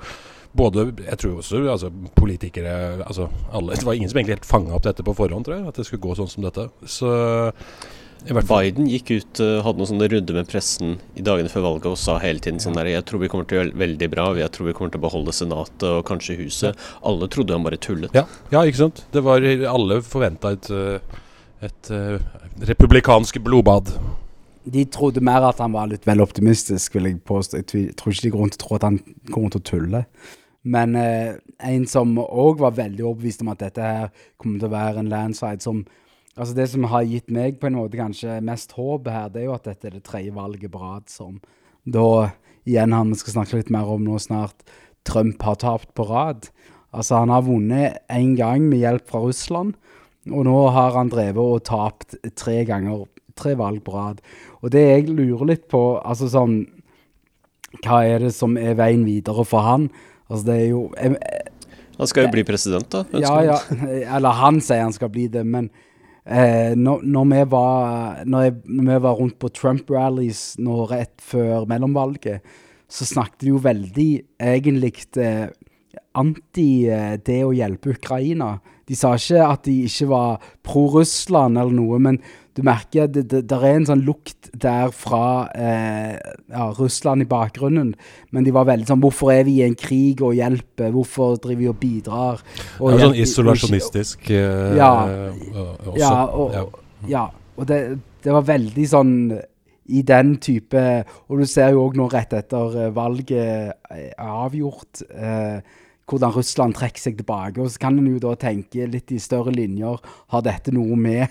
både 0.52 0.86
Jeg 1.06 1.18
tror 1.18 1.38
også 1.40 1.62
altså, 1.70 1.88
politikere 2.14 2.74
altså 3.06 3.28
alle, 3.52 3.76
Det 3.76 3.86
var 3.88 3.96
ingen 3.96 4.10
som 4.10 4.18
egentlig 4.18 4.36
helt 4.36 4.48
fanga 4.48 4.76
opp 4.76 4.84
dette 4.84 5.04
på 5.04 5.16
forhånd, 5.16 5.46
tror 5.46 5.58
jeg. 5.58 5.66
At 5.68 5.80
det 5.80 5.88
skulle 5.88 6.04
gå 6.04 6.16
sånn 6.18 6.30
som 6.30 6.46
dette. 6.46 6.68
Så 6.84 7.12
i 8.22 8.34
hvert 8.36 8.46
fall 8.46 8.62
Biden 8.62 8.86
gikk 8.86 9.10
ut, 9.10 9.40
eh, 9.42 9.58
hadde 9.64 9.80
noen 9.80 9.88
sånne 9.90 10.08
runder 10.12 10.36
med 10.36 10.50
pressen 10.50 10.92
i 11.18 11.24
dagene 11.26 11.50
før 11.50 11.64
valget 11.66 11.88
og 11.90 11.98
sa 11.98 12.20
hele 12.22 12.42
tiden 12.42 12.60
sånn 12.62 12.76
der 12.78 12.92
Jeg 12.92 13.06
tror 13.08 13.18
vi 13.18 13.30
kommer 13.32 13.48
til 13.48 13.58
å 13.58 13.60
gjøre 13.62 13.80
veldig 13.82 14.08
bra, 14.12 14.26
jeg 14.38 14.52
tror 14.54 14.68
vi 14.68 14.74
kommer 14.78 14.92
til 14.94 15.02
å 15.02 15.06
beholde 15.08 15.34
Senatet 15.34 15.86
og 15.88 16.04
kanskje 16.06 16.38
huset. 16.38 16.78
Alle 17.02 17.26
trodde 17.32 17.56
han 17.56 17.66
bare 17.66 17.80
tullet. 17.82 18.14
Ja, 18.14 18.28
ja 18.54 18.62
ikke 18.62 18.84
sant? 18.84 19.02
Det 19.10 19.24
var, 19.26 19.42
alle 19.42 19.98
forventa 20.06 20.52
et, 20.54 20.70
et, 20.70 21.18
et 21.66 21.90
eh, 21.90 22.22
republikansk 22.70 23.40
blodbad. 23.42 23.90
De 24.70 24.84
trodde 24.86 25.24
mer 25.24 25.42
at 25.48 25.58
han 25.58 25.74
var 25.74 25.90
litt 25.90 26.06
vel 26.06 26.22
optimistisk, 26.22 26.94
vil 26.94 27.10
jeg 27.10 27.18
påstå. 27.26 27.64
Jeg 27.64 27.96
tror 27.98 28.14
ikke 28.14 28.28
de 28.28 28.34
går 28.36 28.44
rundt 28.44 28.60
og 28.60 28.62
tror 28.62 28.78
at 28.78 28.86
han 28.86 29.00
kommer 29.32 29.50
til 29.50 29.64
å 29.64 29.66
tulle. 29.72 30.04
Men 30.62 30.94
eh, 30.98 31.34
en 31.58 31.86
som 31.90 32.14
òg 32.22 32.60
var 32.62 32.76
veldig 32.76 33.04
overbevist 33.04 33.42
om 33.42 33.50
at 33.52 33.64
dette 33.64 33.82
her 33.82 34.12
kommer 34.38 34.60
til 34.60 34.70
å 34.70 34.76
være 34.76 35.02
en 35.02 35.12
landslide 35.12 35.64
som 35.64 35.84
Altså 36.32 36.54
Det 36.56 36.64
som 36.72 36.86
har 36.88 37.02
gitt 37.04 37.26
meg 37.28 37.58
på 37.60 37.68
en 37.68 37.74
måte 37.76 37.98
kanskje 38.00 38.38
mest 38.40 38.70
håp 38.72 39.08
her, 39.12 39.26
det 39.28 39.42
er 39.42 39.50
jo 39.50 39.52
at 39.52 39.66
dette 39.68 39.90
er 39.90 39.98
det 39.98 40.06
tredje 40.06 40.32
valget 40.32 40.72
på 40.72 40.80
rad 40.80 41.10
som 41.12 41.34
da 41.84 42.30
igjen 42.64 42.94
han 42.94 43.10
vi 43.12 43.18
skal 43.20 43.34
snakke 43.34 43.58
litt 43.58 43.72
mer 43.74 43.90
om 43.90 44.04
nå 44.06 44.16
snart, 44.22 44.62
Trump 45.04 45.42
har 45.42 45.58
tapt 45.60 45.90
på 45.98 46.06
rad. 46.08 46.46
Altså 46.94 47.20
Han 47.20 47.32
har 47.34 47.42
vunnet 47.42 47.98
én 48.08 48.36
gang 48.38 48.68
med 48.68 48.78
hjelp 48.78 49.08
fra 49.10 49.20
Russland, 49.20 49.74
og 50.30 50.44
nå 50.46 50.56
har 50.70 50.94
han 50.94 51.10
drevet 51.10 51.42
og 51.42 51.64
tapt 51.66 52.16
tre 52.38 52.62
ganger, 52.64 53.06
tre 53.34 53.56
valg 53.58 53.82
på 53.84 53.96
rad. 53.96 54.20
Og 54.62 54.70
det 54.70 54.84
jeg 54.86 55.10
lurer 55.10 55.48
litt 55.48 55.68
på, 55.68 55.98
altså 55.98 56.30
sånn 56.30 56.62
Hva 57.82 58.02
er 58.04 58.20
det 58.20 58.34
som 58.36 58.56
er 58.60 58.76
veien 58.76 59.04
videre 59.04 59.44
for 59.48 59.64
han? 59.64 59.90
Altså 60.28 60.44
det 60.48 60.58
er 60.58 60.68
jo 60.70 60.82
jeg, 60.96 61.16
Han 61.98 62.10
skal 62.10 62.26
jo 62.26 62.34
bli 62.34 62.44
president, 62.48 62.88
da. 62.92 63.04
ja, 63.20 63.32
ja, 63.46 63.58
eller 64.16 64.38
han 64.40 64.60
sier 64.64 64.86
han 64.86 64.94
skal 64.96 65.10
bli 65.12 65.28
det, 65.32 65.44
men 65.46 65.68
eh, 66.24 66.72
når, 66.78 67.02
når, 67.04 67.26
vi 67.34 67.42
var, 67.52 68.22
når, 68.26 68.46
jeg, 68.46 68.54
når 68.64 68.88
vi 68.88 69.00
var 69.06 69.18
rundt 69.20 69.38
på 69.42 69.52
Trump-rallies 69.54 70.44
nå 70.62 70.86
rett 70.90 71.14
før 71.22 71.68
mellomvalget, 71.70 72.54
så 72.92 73.08
snakket 73.08 73.44
de 73.44 73.52
jo 73.52 73.60
veldig 73.64 74.10
egentlig 74.52 74.94
eh, 75.20 75.48
anti 76.18 76.88
eh, 76.90 77.16
det 77.24 77.40
å 77.44 77.54
hjelpe 77.56 77.94
Ukraina. 77.96 78.56
De 78.88 78.96
sa 78.98 79.14
ikke 79.16 79.44
at 79.46 79.64
de 79.68 79.76
ikke 79.86 80.10
var 80.10 80.42
pro-Russland 80.66 81.60
eller 81.60 81.76
noe, 81.76 82.00
men 82.02 82.18
du 82.56 82.62
merker 82.66 83.06
at 83.06 83.12
det, 83.14 83.22
det, 83.30 83.42
der 83.48 83.62
er 83.64 83.78
en 83.78 83.86
sånn 83.88 84.02
lukt 84.04 84.50
der 84.60 84.90
fra 84.92 85.48
eh, 85.56 86.18
ja, 86.52 86.66
Russland 86.76 87.24
i 87.24 87.28
bakgrunnen. 87.30 87.94
Men 88.30 88.44
de 88.44 88.52
var 88.52 88.66
veldig 88.68 88.88
sånn 88.90 89.00
Hvorfor 89.00 89.32
er 89.32 89.46
vi 89.48 89.54
i 89.60 89.64
en 89.66 89.76
krig 89.78 90.20
og 90.20 90.34
hjelper? 90.36 90.90
Hvorfor 90.92 91.38
driver 91.40 91.62
vi 91.62 91.70
og 91.72 91.78
bidrar? 91.80 92.42
Og 92.78 92.92
Ja, 92.92 93.06
sånn 93.06 93.16
isolasjonistisk 93.24 94.28
eh, 94.36 94.76
Ja. 94.76 94.90
eh, 95.08 95.54
også. 95.88 95.96
Ja, 96.02 96.12
og, 96.28 96.76
Ja. 97.08 97.24
og 97.56 97.66
det, 97.72 97.80
det 98.22 98.32
var 98.36 98.44
veldig 98.52 98.84
sånn 98.88 99.14
i 99.92 100.02
den 100.06 100.36
type 100.38 100.78
Og 101.28 101.40
du 101.40 101.46
ser 101.50 101.72
jo 101.74 101.82
òg 101.88 101.96
nå 101.98 102.04
rett 102.12 102.36
etter 102.38 102.76
eh, 102.84 102.92
valget 102.94 103.72
er 103.90 104.12
avgjort, 104.22 105.02
eh, 105.10 105.58
hvordan 106.12 106.32
Russland 106.36 106.74
trekker 106.76 107.00
seg 107.00 107.16
tilbake. 107.16 107.62
Og 107.62 107.70
så 107.72 107.80
kan 107.80 107.96
en 107.98 108.06
jo 108.12 108.18
da 108.20 108.34
tenke 108.36 108.84
litt 108.90 109.10
i 109.14 109.18
større 109.22 109.52
linjer. 109.54 109.96
Har 110.34 110.42
dette 110.44 110.72
noe 110.74 110.96
med 110.98 111.28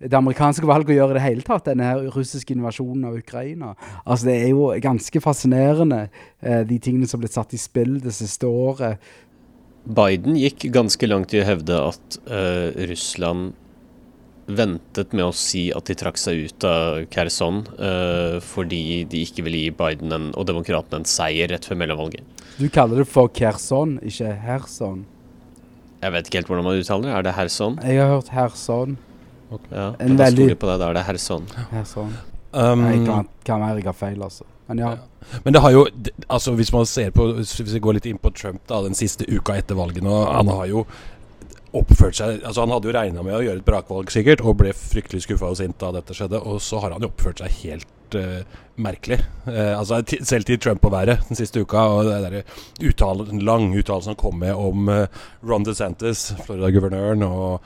det 0.00 0.16
amerikanske 0.18 0.66
valget 0.68 0.94
å 0.94 0.98
gjøre 0.98 1.14
i 1.14 1.18
det 1.18 1.24
hele 1.24 1.46
tatt? 1.46 1.66
Denne 1.68 1.88
her 1.88 2.08
russiske 2.14 2.54
invasjonen 2.54 3.06
av 3.08 3.18
Ukraina. 3.18 3.74
Altså 4.04 4.30
Det 4.30 4.38
er 4.42 4.48
jo 4.50 4.70
ganske 4.82 5.22
fascinerende, 5.24 6.08
eh, 6.40 6.64
de 6.68 6.78
tingene 6.78 7.08
som 7.08 7.20
ble 7.20 7.30
satt 7.32 7.54
i 7.54 7.60
spill 7.60 7.98
det 8.00 8.14
siste 8.16 8.48
året. 8.48 8.98
Biden 9.86 10.36
gikk 10.36 10.66
ganske 10.74 11.06
langt 11.06 11.34
i 11.34 11.40
å 11.40 11.46
hevde 11.46 11.76
at 11.78 12.18
uh, 12.26 12.74
Russland 12.90 13.54
ventet 14.46 15.14
med 15.14 15.26
å 15.26 15.34
si 15.34 15.68
at 15.74 15.86
de 15.86 15.94
trakk 15.98 16.18
seg 16.18 16.46
ut 16.46 16.66
av 16.66 17.04
Kherson 17.10 17.64
uh, 17.78 18.38
fordi 18.42 19.04
de 19.10 19.22
ikke 19.26 19.44
ville 19.46 19.64
gi 19.64 19.74
Biden 19.74 20.14
en, 20.14 20.28
og 20.38 20.46
demokratene 20.50 21.02
en 21.02 21.08
seier 21.10 21.50
rett 21.50 21.66
før 21.66 21.78
mellomvalget. 21.82 22.26
Du 22.58 22.66
kaller 22.72 23.02
det 23.02 23.08
for 23.10 23.30
Kherson, 23.30 23.98
ikke 24.06 24.32
Herson? 24.42 25.04
Jeg 26.02 26.14
vet 26.14 26.28
ikke 26.28 26.40
helt 26.40 26.50
hvordan 26.50 26.66
man 26.66 26.78
uttaler 26.80 27.08
det. 27.08 27.14
Er 27.14 27.26
det 27.26 27.36
Herson? 27.38 27.78
Jeg 27.82 28.02
har 28.02 28.12
hørt 28.14 28.32
Herson. 28.34 28.98
Okay. 29.50 29.78
Ja, 29.78 29.94
en 29.98 30.16
da 30.16 30.24
veldig... 30.24 30.58
på 30.58 30.66
det. 30.70 30.78
Da 30.82 30.90
er 30.90 30.98
det 30.98 31.06
Herson. 31.06 31.46
Herson. 31.70 32.12
Um, 32.56 32.86
jeg 32.88 33.02
kan, 33.06 33.26
kan 33.44 33.60
være 33.60 33.82
jeg 33.82 33.90
har 33.90 33.96
feil, 33.98 34.22
altså. 34.22 34.46
Men 34.66 34.78
ja. 34.78 34.92
Men 35.44 35.52
det 35.52 35.60
har 35.60 35.70
jo 35.70 35.86
Altså 36.26 36.52
Hvis 36.58 36.72
man 36.72 36.86
ser 36.86 37.10
på 37.14 37.26
Hvis 37.38 37.58
vi 37.60 37.82
går 37.82 37.98
litt 37.98 38.06
inn 38.10 38.18
på 38.18 38.32
Trump 38.34 38.62
da 38.66 38.80
den 38.82 38.96
siste 38.98 39.26
uka 39.30 39.56
etter 39.58 39.78
valget 39.78 40.02
nå, 40.02 40.14
Han 40.26 40.50
har 40.50 40.66
jo 40.70 40.84
oppført 41.76 42.18
seg 42.18 42.40
Altså 42.42 42.64
Han 42.64 42.74
hadde 42.74 42.90
jo 42.90 42.94
regna 42.96 43.24
med 43.26 43.36
å 43.38 43.42
gjøre 43.44 43.62
et 43.62 43.66
brakvalg, 43.66 44.10
sikkert, 44.10 44.42
og 44.42 44.58
ble 44.62 44.72
fryktelig 44.76 45.26
skuffa 45.26 45.50
og 45.52 45.58
sint 45.60 45.78
da 45.82 45.92
dette 45.98 46.14
skjedde. 46.16 46.40
Og 46.40 46.62
så 46.64 46.80
har 46.82 46.94
han 46.94 47.04
jo 47.04 47.10
oppført 47.10 47.42
seg 47.42 47.52
helt 47.60 48.16
uh, 48.16 48.62
merkelig. 48.80 49.18
Uh, 49.44 49.74
altså 49.76 50.00
Selv 50.24 50.48
til 50.48 50.62
Trump 50.62 50.86
å 50.88 50.92
være 50.94 51.18
den 51.28 51.36
siste 51.36 51.60
uka. 51.60 51.84
Og 51.92 52.08
det 52.08 52.16
der 52.24 52.88
uttale, 52.88 53.28
den 53.28 53.44
lange 53.44 53.76
uttalelsen 53.76 54.14
han 54.14 54.20
kom 54.22 54.40
med 54.40 54.56
om 54.56 54.88
uh, 54.88 55.28
Ron 55.44 55.68
DeSantis, 55.68 56.30
Florida-guvernøren, 56.46 57.26
og 57.28 57.60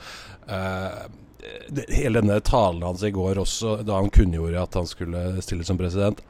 hele 1.89 2.21
denne 2.21 2.39
talen 2.45 2.83
hans 2.85 3.03
i 3.03 3.13
går 3.13 3.39
også, 3.41 3.79
da 3.87 3.97
han 3.99 4.11
kunngjorde 4.13 4.61
at 4.61 4.77
han 4.77 4.89
skulle 4.89 5.41
stille 5.43 5.65
som 5.67 5.79
president 5.79 6.21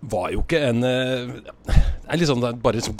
var 0.00 0.30
jo 0.32 0.42
ikke 0.42 0.60
en 0.68 0.84
eh, 0.84 1.30
Det 1.66 2.12
er 2.12 2.20
liksom 2.20 2.42
bare 2.62 2.78
liksom 2.78 2.96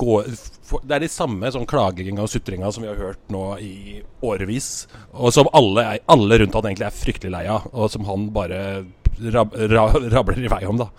Det 0.87 0.97
er 0.97 1.05
de 1.05 1.11
samme 1.13 1.51
sånn 1.53 1.69
klaginga 1.69 2.25
og 2.25 2.33
sutringa 2.33 2.73
som 2.73 2.85
vi 2.85 2.91
har 2.91 2.99
hørt 2.99 3.21
nå 3.31 3.45
i 3.63 4.01
årevis. 4.27 4.89
Og 5.13 5.35
som 5.35 5.51
alle, 5.55 5.85
alle 6.11 6.41
rundt 6.41 6.57
han 6.59 6.71
egentlig 6.71 6.89
er 6.89 6.97
fryktelig 6.97 7.35
lei 7.37 7.45
av, 7.53 7.69
og 7.73 7.93
som 7.93 8.07
han 8.09 8.27
bare 8.35 8.59
rab, 9.33 9.55
rab, 9.71 9.95
rabler 10.13 10.43
i 10.43 10.51
vei 10.51 10.65
om, 10.67 10.81
da. 10.81 10.91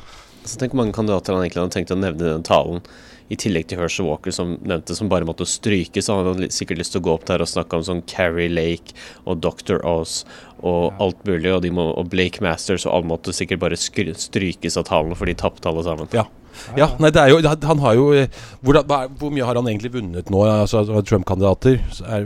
Så 0.48 0.56
tenk 0.56 0.72
hvor 0.72 0.84
mange 0.84 0.96
kandidater 0.96 1.36
han 1.36 1.44
egentlig 1.44 1.66
hadde 1.66 1.76
tenkt 1.76 1.92
å 1.92 2.00
nevne 2.00 2.24
i 2.24 2.32
den 2.38 2.48
talen 2.48 2.80
i 3.28 3.38
tillegg 3.40 3.68
til 3.68 3.82
Herschel 3.82 4.08
Walker, 4.08 4.34
som 4.36 4.56
nevnte 4.64 4.96
som 4.96 5.10
bare 5.12 5.28
måtte 5.28 5.48
stryke, 5.48 6.02
så 6.04 6.20
han 6.20 6.32
hadde 6.32 6.50
sikkert 6.56 6.82
lyst 6.82 6.96
til 6.96 7.04
å 7.04 7.08
gå 7.08 7.16
opp 7.18 7.28
der 7.28 7.44
og 7.44 7.52
snakke 7.52 7.80
om 7.80 7.86
sånn 7.88 8.04
Carrie 8.08 8.52
Lake 8.52 8.96
og 9.28 9.42
Dr. 9.44 9.82
Oz 9.88 10.22
og 10.58 10.90
ja. 10.90 10.96
alt 11.06 11.28
mulig, 11.28 11.52
og, 11.54 11.68
må, 11.76 11.90
og, 11.94 12.10
Blake 12.14 12.44
Masters, 12.44 12.88
og 12.88 12.96
alle 12.96 13.12
måtte 13.12 13.36
sikkert 13.36 13.62
bare 13.62 13.78
strykes 13.78 14.80
av 14.80 14.88
tallene, 14.90 15.18
for 15.20 15.30
de 15.30 15.38
tapte 15.38 15.70
alle 15.70 15.86
sammen. 15.88 16.12
Ja. 16.16 16.28
Ja, 16.74 16.88
nei, 16.98 17.12
det 17.14 17.22
er 17.22 17.30
jo, 17.30 17.42
han 17.46 17.82
har 17.84 17.94
jo 17.94 18.08
hvor, 18.66 18.80
hvor, 18.82 19.30
mye 19.30 19.46
har 19.46 19.60
han 19.60 19.68
egentlig 19.70 19.92
vunnet 19.94 20.32
nå, 20.34 20.40
altså 20.50 20.82
Trump-kandidater 21.06 21.78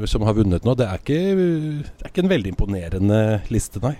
som 0.08 0.24
har 0.24 0.38
vunnet 0.38 0.64
nå? 0.64 0.76
Det 0.80 0.88
er, 0.88 1.02
ikke, 1.02 1.18
det 1.36 2.06
er 2.06 2.14
ikke 2.14 2.24
en 2.24 2.32
veldig 2.32 2.54
imponerende 2.54 3.20
liste, 3.52 3.82
nei. 3.84 3.98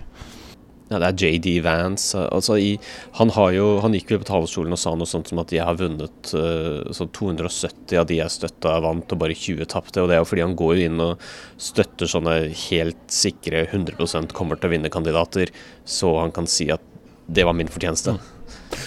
Ja, 0.92 1.00
det 1.00 1.08
er 1.08 1.22
JD 1.24 1.62
Vance. 1.64 2.20
Altså 2.36 2.58
i, 2.60 2.72
han, 3.16 3.32
jo, 3.56 3.68
han, 3.80 3.94
gikk 3.96 4.12
jo 4.12 4.20
på 4.20 4.28
talerstolen 4.28 4.76
og 4.76 4.82
sa 4.82 4.92
noe 5.00 5.08
sånt 5.08 5.32
som 5.32 5.40
at 5.40 5.54
de 5.54 5.62
har 5.64 5.78
vunnet 5.80 6.34
uh, 6.36 6.84
så 6.92 7.08
270 7.16 7.96
av 8.02 8.10
de 8.10 8.20
jeg 8.20 8.34
støtta, 8.34 8.76
vant, 8.84 9.16
og 9.16 9.22
bare 9.22 9.38
20 9.38 9.70
tapte. 9.72 10.04
Og 10.04 10.12
det 10.12 10.18
er 10.18 10.24
jo 10.24 10.28
fordi 10.28 10.44
han 10.44 10.58
går 10.60 10.84
inn 10.90 11.00
og 11.06 11.24
støtter 11.56 12.12
sånne 12.12 12.36
helt 12.68 13.08
sikre 13.12 13.64
100% 13.70 14.36
kommer 14.36 14.60
til 14.60 14.68
å 14.68 14.76
vinne 14.76 14.92
kandidater, 14.92 15.56
så 15.88 16.18
han 16.20 16.36
kan 16.36 16.50
si 16.52 16.68
at 16.76 16.84
det 17.32 17.48
var 17.48 17.56
min 17.56 17.72
fortjeneste. 17.72 18.18
Mm. 18.18 18.42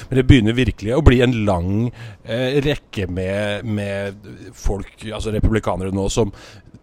Men 0.08 0.18
det 0.18 0.24
begynner 0.28 0.56
virkelig 0.56 0.94
å 0.96 1.02
bli 1.04 1.20
en 1.24 1.34
lang 1.46 1.70
eh, 2.24 2.60
rekke 2.64 3.06
med, 3.10 3.64
med, 3.64 4.28
folk, 4.56 4.92
altså 5.08 5.32
republikanere 5.34 5.94
nå, 5.94 6.06
som 6.12 6.32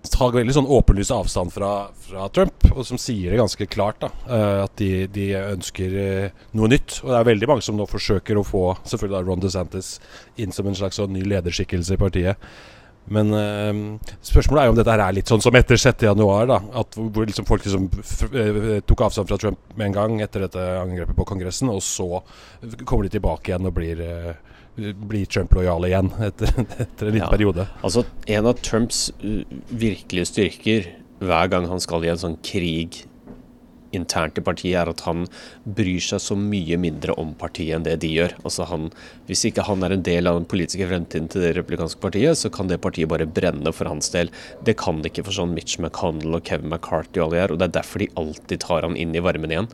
tar 0.10 0.34
veldig 0.34 0.54
sånn 0.56 0.70
åpenlys 0.72 1.12
avstand 1.14 1.54
fra, 1.54 1.72
fra, 2.08 2.26
Trump, 2.34 2.66
og 2.74 2.86
som 2.88 3.00
sier 3.02 3.34
det 3.34 3.42
ganske 3.42 3.68
klart. 3.70 4.02
da, 4.02 4.10
uh, 4.26 4.64
At 4.66 4.76
de, 4.82 5.06
de 5.14 5.28
ønsker 5.38 5.94
uh, 5.94 6.44
noe 6.58 6.72
nytt. 6.72 7.00
Og 7.04 7.14
det 7.14 7.20
er 7.20 7.30
veldig 7.30 7.50
mange 7.52 7.66
som 7.66 7.78
nå 7.78 7.86
forsøker 7.90 8.40
å 8.40 8.46
få 8.48 8.64
selvfølgelig 8.82 9.18
da 9.18 9.24
Ron 9.28 9.44
DeSantis 9.44 9.94
inn 10.42 10.56
som 10.56 10.70
en 10.70 10.78
slags 10.78 10.98
sånn 11.02 11.14
ny 11.14 11.26
lederskikkelse 11.30 11.98
i 11.98 12.02
partiet. 12.02 12.52
Men 13.12 13.34
uh, 13.36 14.14
spørsmålet 14.24 14.62
er 14.62 14.70
jo 14.70 14.76
om 14.76 14.80
dette 14.80 14.94
her 14.96 15.04
er 15.06 15.18
litt 15.18 15.32
sånn 15.32 15.44
som 15.44 15.56
etter 15.60 15.80
6.1, 15.80 16.54
at 16.82 17.00
hvor 17.02 17.28
liksom 17.28 17.48
folk 17.50 17.66
liksom 17.68 17.90
tok 18.88 19.06
avstand 19.08 19.32
fra 19.32 19.40
Trump 19.42 19.76
med 19.76 19.90
en 19.90 19.98
gang 19.98 20.24
etter 20.24 20.48
dette 20.48 20.64
angrepet 20.80 21.18
på 21.18 21.28
Kongressen, 21.34 21.72
og 21.74 21.84
så 21.86 22.24
kommer 22.86 23.08
de 23.08 23.18
tilbake 23.18 23.52
igjen 23.52 23.68
og 23.68 23.76
blir 23.76 24.06
bli 24.76 25.26
Trump-lojal 25.28 25.86
igjen 25.90 26.12
etter, 26.28 26.54
etter, 26.56 27.08
en 27.08 27.12
liten 27.12 27.26
ja. 27.26 27.30
periode. 27.32 27.68
Altså, 27.84 28.06
En 28.32 28.48
av 28.48 28.60
Trumps 28.64 29.10
uh, 29.24 29.44
virkelige 29.68 30.30
styrker 30.32 30.92
hver 31.22 31.52
gang 31.52 31.68
han 31.70 31.82
skal 31.84 32.06
i 32.06 32.12
en 32.14 32.22
sånn 32.22 32.40
krig 32.46 33.04
internt 33.98 34.38
i 34.40 34.44
partiet, 34.46 34.78
er 34.82 34.92
at 34.92 35.04
han 35.06 35.26
bryr 35.66 36.02
seg 36.04 36.22
så 36.24 36.38
mye 36.40 36.78
mindre 36.82 37.16
om 37.22 37.34
partiet 37.40 37.78
enn 37.78 37.88
det 37.88 37.98
de 38.04 38.12
gjør. 38.14 38.36
Altså 38.44 38.68
han, 38.70 38.90
Hvis 39.28 39.46
ikke 39.48 39.66
han 39.68 39.84
er 39.84 39.96
en 39.96 40.06
del 40.06 40.30
av 40.30 40.40
den 40.40 40.48
politiske 40.50 40.88
fremtiden 40.88 41.30
til 41.32 41.46
det 41.46 41.56
republikanske 41.58 42.02
partiet, 42.04 42.38
så 42.38 42.52
kan 42.54 42.72
det 42.72 42.82
partiet 42.84 43.12
bare 43.12 43.30
brenne 43.30 43.74
for 43.76 43.90
hans 43.90 44.12
del. 44.14 44.32
Det 44.64 44.78
kan 44.82 45.02
det 45.02 45.12
ikke 45.12 45.28
for 45.28 45.40
sånn 45.40 45.56
Mitch 45.56 45.80
McConnell 45.80 46.38
og 46.38 46.46
Kevin 46.48 46.72
McCarthy 46.72 47.20
og 47.20 47.30
alle 47.30 47.36
de 47.36 47.44
her, 47.44 47.54
og 47.56 47.60
det 47.62 47.70
er 47.70 47.78
derfor 47.82 48.04
de 48.04 48.14
alltid 48.22 48.64
tar 48.64 48.88
han 48.88 48.98
inn 49.00 49.16
i 49.16 49.24
varmen 49.24 49.52
igjen. 49.52 49.70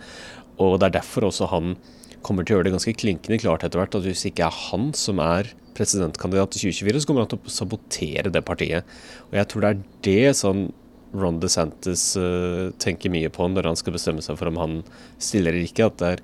Og 0.57 0.79
det 0.79 0.89
er 0.89 0.99
derfor 0.99 1.29
også 1.29 1.51
han 1.53 1.77
kommer 2.25 2.43
til 2.43 2.55
å 2.55 2.57
gjøre 2.57 2.67
det 2.67 2.75
ganske 2.75 2.97
klinkende 2.97 3.39
klart 3.39 3.63
etter 3.63 3.79
hvert 3.79 3.95
at 3.95 4.05
hvis 4.05 4.25
ikke 4.27 4.47
er 4.47 4.61
han 4.67 4.89
som 4.97 5.21
er 5.23 5.53
presidentkandidat 5.77 6.57
i 6.57 6.63
2024, 6.65 7.01
så 7.01 7.09
kommer 7.09 7.23
han 7.23 7.31
til 7.31 7.39
å 7.39 7.53
sabotere 7.53 8.33
det 8.33 8.43
partiet. 8.45 8.97
Og 9.29 9.37
jeg 9.37 9.49
tror 9.51 9.63
det 9.63 9.69
er 9.69 9.81
det 10.07 10.37
sånn 10.39 10.67
Ron 11.17 11.39
DeSantis 11.41 12.11
uh, 12.19 12.69
tenker 12.81 13.13
mye 13.13 13.31
på 13.33 13.47
når 13.51 13.71
han 13.71 13.79
skal 13.79 13.95
bestemme 13.97 14.23
seg 14.25 14.37
for 14.39 14.51
om 14.51 14.61
han 14.61 14.77
stiller 15.17 15.55
eller 15.55 15.67
ikke. 15.67 15.89
at 15.89 15.97
det, 15.99 16.11
er, 16.13 16.23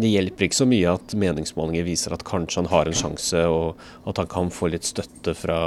det 0.00 0.10
hjelper 0.10 0.46
ikke 0.46 0.58
så 0.58 0.68
mye 0.68 0.96
at 0.96 1.14
meningsmålinger 1.18 1.86
viser 1.86 2.16
at 2.16 2.26
kanskje 2.26 2.62
han 2.62 2.70
har 2.72 2.90
en 2.90 2.98
sjanse, 2.98 3.44
og 3.46 4.08
at 4.10 4.20
han 4.22 4.30
kan 4.32 4.50
få 4.54 4.72
litt 4.72 4.88
støtte 4.88 5.36
fra 5.38 5.58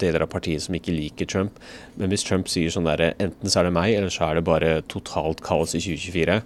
deler 0.00 0.26
av 0.26 0.32
partiet 0.32 0.66
som 0.66 0.76
ikke 0.78 0.96
liker 0.96 1.30
Trump. 1.30 1.62
Men 2.00 2.12
hvis 2.12 2.26
Trump 2.26 2.50
sier 2.50 2.72
sånn 2.72 2.88
der 2.88 3.12
enten 3.12 3.46
så 3.46 3.62
er 3.62 3.70
det 3.70 3.76
meg, 3.78 3.94
eller 3.94 4.12
så 4.12 4.30
er 4.30 4.40
det 4.40 4.48
bare 4.48 4.74
totalt 4.90 5.44
kaos 5.46 5.76
i 5.78 5.82
2024 5.84 6.40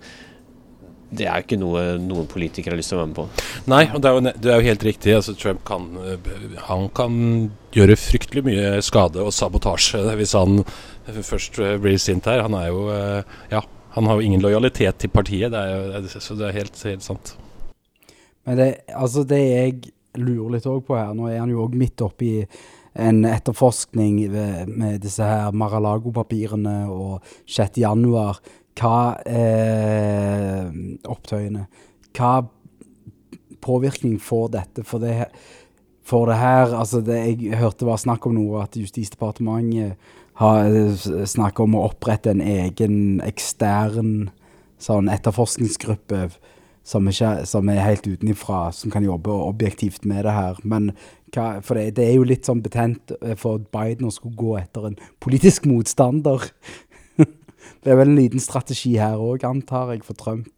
det 1.19 1.29
er 1.31 1.45
ikke 1.45 1.59
noe 1.61 1.85
noen 2.03 2.27
politikere 2.31 2.75
har 2.75 2.81
lyst 2.81 2.93
til 2.93 2.99
å 2.99 3.03
være 3.03 3.13
med 3.13 3.19
på. 3.21 3.27
Nei, 3.73 3.83
og 3.91 4.03
det 4.03 4.11
er 4.11 4.17
jo, 4.17 4.25
det 4.45 4.51
er 4.51 4.59
jo 4.59 4.69
helt 4.71 4.89
riktig. 4.89 5.15
Altså, 5.19 5.37
Trump 5.39 5.63
kan, 5.69 5.87
han 6.69 6.89
kan 6.97 7.21
gjøre 7.75 7.99
fryktelig 7.99 8.45
mye 8.47 8.75
skade 8.85 9.23
og 9.23 9.35
sabotasje 9.35 10.03
hvis 10.19 10.35
han 10.39 10.61
først 11.07 11.63
blir 11.83 11.99
sint 12.03 12.29
her. 12.31 12.45
Han 12.47 12.59
er 12.59 12.69
jo 12.71 12.85
Ja, 13.53 13.65
han 13.95 14.07
har 14.11 14.19
jo 14.19 14.27
ingen 14.27 14.43
lojalitet 14.43 14.99
til 14.99 15.11
partiet, 15.15 15.53
det 15.55 15.59
er 15.61 15.75
jo, 16.03 16.07
så 16.19 16.35
det 16.35 16.49
er 16.49 16.57
helt, 16.57 16.79
helt 16.83 17.05
sant. 17.07 17.37
Men 18.45 18.59
det, 18.59 18.71
altså 18.91 19.23
det 19.29 19.39
jeg 19.41 19.75
lurer 20.19 20.57
litt 20.57 20.67
òg 20.71 20.83
på 20.87 20.97
her, 20.99 21.13
nå 21.15 21.29
er 21.31 21.39
han 21.41 21.53
jo 21.53 21.63
òg 21.65 21.77
midt 21.79 22.03
oppi 22.03 22.33
en 22.95 23.25
etterforskning 23.27 24.21
med 24.31 25.01
disse 25.03 25.27
her 25.27 25.55
Mar-a-Lago-papirene 25.55 26.77
og 26.91 27.25
6. 27.51 27.81
hva 28.79 29.21
eh, 29.29 30.67
opptøyene 31.07 31.67
Hva 32.15 32.33
påvirkning 33.65 34.19
får 34.23 34.49
dette? 34.55 34.85
For 34.87 35.03
det, 35.03 35.29
for 36.05 36.31
det 36.31 36.39
her 36.41 36.75
altså 36.75 37.01
det, 37.05 37.21
Jeg 37.43 37.61
hørte 37.61 37.87
var 37.89 38.03
snakk 38.03 38.27
om 38.27 38.37
noe 38.39 38.65
at 38.65 38.77
Justisdepartementet 38.79 39.95
eh, 39.95 41.61
om 41.63 41.77
å 41.79 41.85
opprette 41.87 42.35
en 42.35 42.43
egen 42.43 43.21
ekstern 43.25 44.31
sånn 44.83 45.09
etterforskningsgruppe 45.09 46.29
som, 46.85 47.07
ikke, 47.09 47.47
som 47.49 47.69
er 47.73 47.85
helt 47.87 48.07
utenifra, 48.07 48.69
som 48.77 48.93
kan 48.93 49.05
jobbe 49.07 49.33
objektivt 49.33 50.05
med 50.05 50.27
det 50.27 50.35
her. 50.37 50.59
Men 50.63 50.91
hva, 51.35 51.61
for 51.65 51.79
det, 51.79 51.95
det, 51.97 52.09
er 52.09 52.19
jo 52.19 52.27
litt 52.29 52.47
sånn 52.47 52.63
betent 52.65 53.15
eh, 53.21 53.35
for 53.41 53.63
Biden 53.73 54.09
å 54.09 54.13
skulle 54.15 54.37
gå 54.39 54.57
etter 54.61 54.91
en 54.91 54.99
politisk 55.25 55.67
motstander 55.71 56.45
det 57.83 57.93
er 57.93 57.99
vel 58.01 58.13
en 58.13 58.19
liten 58.21 58.43
strategi 58.43 58.95
her 59.01 59.21
òg, 59.21 59.45
antar 59.49 59.95
jeg, 59.95 60.05
for 60.07 60.19
Trump. 60.19 60.49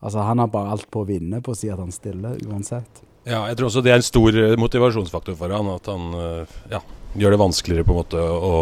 Altså, 0.00 0.22
Han 0.24 0.38
har 0.38 0.48
bare 0.52 0.72
alt 0.76 0.88
på 0.90 1.02
å 1.02 1.08
vinne 1.08 1.42
på 1.44 1.52
å 1.52 1.58
si 1.58 1.68
at 1.72 1.80
han 1.80 1.92
stiller, 1.92 2.38
uansett. 2.48 3.02
Ja, 3.28 3.44
jeg 3.50 3.58
tror 3.58 3.68
også 3.68 3.82
det 3.84 3.92
er 3.92 4.00
en 4.00 4.06
stor 4.06 4.36
eh, 4.36 4.56
motivasjonsfaktor 4.56 5.36
for 5.36 5.52
han, 5.52 5.68
at 5.74 5.88
han 5.92 6.14
eh, 6.16 6.54
ja, 6.72 6.80
gjør 7.20 7.34
det 7.34 7.40
vanskeligere 7.42 7.84
på 7.84 7.92
en 7.92 7.98
måte 8.00 8.20
å 8.20 8.54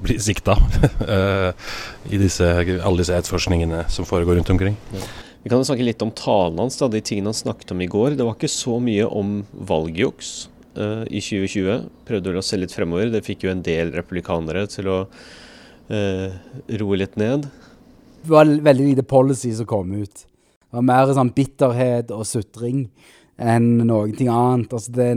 bli 0.00 0.16
sikta 0.22 0.56
eh, 1.16 1.50
i 2.08 2.20
disse, 2.20 2.48
alle 2.80 3.02
disse 3.02 3.18
etterforskningene 3.18 3.84
som 3.92 4.08
foregår 4.08 4.40
rundt 4.40 4.52
omkring. 4.54 4.78
Ja. 4.96 5.10
Vi 5.42 5.52
kan 5.52 5.64
snakke 5.64 5.84
litt 5.84 6.02
om 6.04 6.12
talen 6.12 6.60
hans, 6.60 6.76
da, 6.80 6.88
de 6.92 7.00
tingene 7.04 7.32
han 7.32 7.36
snakket 7.36 7.72
om 7.72 7.80
i 7.80 7.88
går. 7.90 8.16
Det 8.16 8.24
var 8.26 8.36
ikke 8.36 8.52
så 8.52 8.76
mye 8.82 9.06
om 9.08 9.38
valgjuks 9.70 10.32
uh, 10.76 11.06
i 11.08 11.22
2020. 11.24 11.86
Prøvde 12.08 12.28
vel 12.28 12.40
å 12.42 12.44
se 12.44 12.58
litt 12.60 12.74
fremover. 12.76 13.08
Det 13.08 13.22
fikk 13.24 13.46
jo 13.46 13.54
en 13.54 13.62
del 13.64 13.94
republikanere 13.96 14.66
til 14.68 14.90
å 14.92 14.98
eh, 15.90 16.32
roe 16.80 16.98
litt 17.00 17.16
ned. 17.20 17.46
Det 18.22 18.30
var 18.30 18.46
veldig 18.46 18.90
lite 18.92 19.06
policy 19.06 19.52
som 19.56 19.68
kom 19.68 19.92
ut. 19.92 20.26
Det 20.70 20.78
var 20.78 20.86
mer 20.86 21.14
sånn 21.16 21.32
bitterhet 21.34 22.12
og 22.14 22.26
sutring 22.28 22.84
enn 23.40 23.80
noe 23.88 24.10
annet. 24.10 24.72
Altså 24.72 24.92
det, 24.94 25.08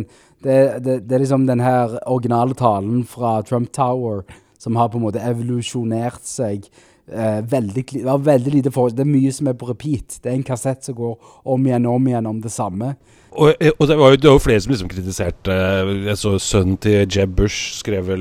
det, 0.43 0.57
det, 0.85 0.99
det, 1.07 1.15
er 1.15 1.25
liksom 1.25 1.45
den 1.49 1.61
her 1.63 1.99
originale 2.07 2.55
talen 2.57 3.03
fra 3.07 3.41
Trump 3.45 3.73
Tower 3.75 4.23
som 4.57 4.79
har 4.79 4.89
på 4.89 4.97
en 4.97 5.03
måte 5.03 5.21
evolusjonert 5.21 6.23
seg 6.25 6.69
eh, 7.11 7.41
veldig, 7.43 7.83
det 7.91 8.05
var 8.07 8.23
veldig 8.23 8.53
lite 8.53 8.71
for, 8.71 8.89
Det 8.89 9.03
er 9.03 9.11
mye 9.11 9.33
som 9.35 9.51
er 9.51 9.57
på 9.59 9.67
repeat. 9.69 10.21
Det 10.23 10.31
er 10.31 10.37
en 10.37 10.47
kassett 10.47 10.87
som 10.87 10.95
går 10.95 11.33
om 11.43 11.67
igjen 11.67 11.89
og 11.89 11.99
om 11.99 12.07
igjen 12.07 12.29
om 12.31 12.39
det 12.41 12.53
samme. 12.53 12.93
Og, 13.33 13.53
og 13.79 13.87
det 13.87 13.95
var 13.97 14.13
jo 14.13 14.17
det 14.21 14.29
var 14.29 14.41
flere 14.43 14.61
som 14.61 14.71
liksom 14.73 14.89
kritiserte 14.91 15.53
Jeg 16.05 16.17
så 16.21 16.33
sønnen 16.41 16.77
til 16.77 17.07
Jeb 17.09 17.35
Bush 17.37 17.79
skrev 17.79 18.07
vel 18.07 18.19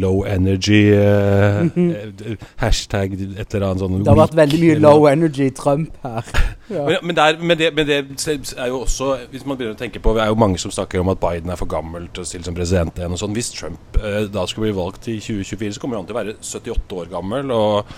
'low 0.00 0.24
energy', 0.24 0.92
eh, 0.94 2.36
hashtag 2.56 3.12
et 3.12 3.54
eller 3.54 3.66
annet 3.66 3.82
sånn 3.82 3.98
Det 4.04 4.12
har 4.12 4.20
vært 4.22 4.36
veldig 4.36 4.60
mye 4.62 4.78
low 4.80 5.08
energy 5.10 5.50
Trump 5.50 5.96
her. 6.02 6.24
Ja. 6.68 6.84
Men, 6.84 6.96
men, 7.02 7.16
der, 7.16 7.38
men, 7.40 7.56
det, 7.58 7.70
men, 7.74 7.86
det, 7.86 8.52
er 8.58 8.66
jo 8.68 8.80
også 8.80 9.16
Hvis 9.30 9.46
man 9.46 9.56
begynner 9.56 9.72
å 9.72 9.78
tenke 9.78 10.02
på 10.04 10.12
Det 10.12 10.20
er 10.20 10.28
jo 10.28 10.36
mange 10.36 10.58
som 10.60 10.70
snakker 10.70 11.00
om 11.00 11.08
at 11.08 11.20
Biden 11.22 11.48
er 11.48 11.56
for 11.56 11.70
gammel 11.70 12.10
til 12.12 12.20
å 12.20 12.28
stille 12.28 12.44
som 12.44 12.56
president 12.56 12.98
igjen. 12.98 13.14
og 13.16 13.20
sånn 13.22 13.32
Hvis 13.32 13.48
Trump 13.56 13.96
eh, 13.96 14.26
da 14.28 14.44
skulle 14.46 14.68
bli 14.68 14.76
valgt 14.76 15.08
i 15.08 15.16
2024, 15.16 15.72
så 15.72 15.80
kommer 15.80 15.96
han 15.96 16.04
til 16.04 16.16
å 16.16 16.20
være 16.20 16.36
78 16.44 17.00
år 17.00 17.08
gammel. 17.14 17.54
Og 17.56 17.88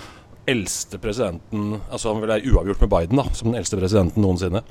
eldste 0.51 1.01
presidenten 1.03 1.81
Altså 1.91 2.13
han 2.13 2.23
vil 2.23 2.31
være 2.31 2.55
uavgjort 2.55 2.87
med 2.87 2.93
Biden, 2.95 3.19
da 3.19 3.27
som 3.35 3.51
den 3.51 3.59
eldste 3.59 3.81
presidenten 3.81 4.23
noensinne. 4.23 4.63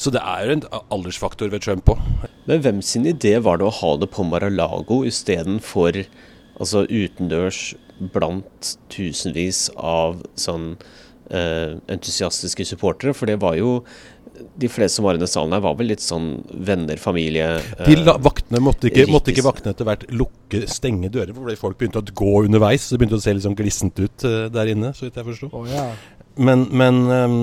Så 0.00 0.12
det 0.14 0.22
er 0.24 0.46
jo 0.46 0.56
en 0.56 0.64
aldersfaktor 0.94 1.50
ved 1.52 1.64
Trump 1.66 1.90
òg. 1.92 2.00
Men 2.48 2.62
hvem 2.64 2.80
sin 2.84 3.08
idé 3.08 3.36
var 3.44 3.60
det 3.60 3.68
å 3.68 3.76
ha 3.82 3.96
det 4.00 4.08
på 4.14 4.24
Mar-a-Lago 4.26 5.02
istedenfor 5.08 6.02
altså 6.60 6.86
utendørs 6.88 7.74
blant 8.14 8.72
tusenvis 8.92 9.66
av 9.76 10.22
sånn 10.40 10.72
eh, 11.28 11.76
entusiastiske 11.92 12.64
supportere? 12.72 13.12
For 13.16 13.28
det 13.28 13.36
var 13.44 13.58
jo 13.60 13.82
de 14.60 14.70
fleste 14.72 14.96
som 14.96 15.04
var 15.04 15.16
i 15.16 15.20
denne 15.20 15.28
salen 15.28 15.52
her, 15.52 15.62
var 15.64 15.76
vel 15.76 15.90
litt 15.92 16.00
sånn 16.00 16.30
venner, 16.64 16.96
familie 17.00 17.48
eh, 17.60 17.82
De 17.84 17.98
la, 18.00 18.16
Vaktene 18.24 18.62
måtte 18.64 18.88
ikke, 18.88 19.04
måtte 19.12 19.34
ikke 19.34 19.44
vaktene 19.44 19.74
etter 19.74 19.88
hvert 19.88 20.06
lukke, 20.14 20.64
stenge 20.70 21.12
dører, 21.12 21.34
fordi 21.36 21.58
folk 21.60 21.76
begynte 21.80 22.00
å 22.00 22.14
gå 22.22 22.46
underveis. 22.46 22.86
Så 22.86 22.96
det 22.96 23.02
begynte 23.02 23.20
å 23.20 23.24
se 23.24 23.36
litt 23.36 23.44
sånn 23.44 23.58
glissent 23.58 24.00
ut 24.00 24.24
uh, 24.24 24.46
der 24.52 24.72
inne, 24.72 24.94
så 24.96 25.06
vidt 25.06 25.20
jeg 25.20 25.28
forsto. 25.28 25.50
Oh, 25.52 25.68
yeah. 25.68 25.92
Men, 26.40 26.64
men 26.72 27.02
um, 27.10 27.42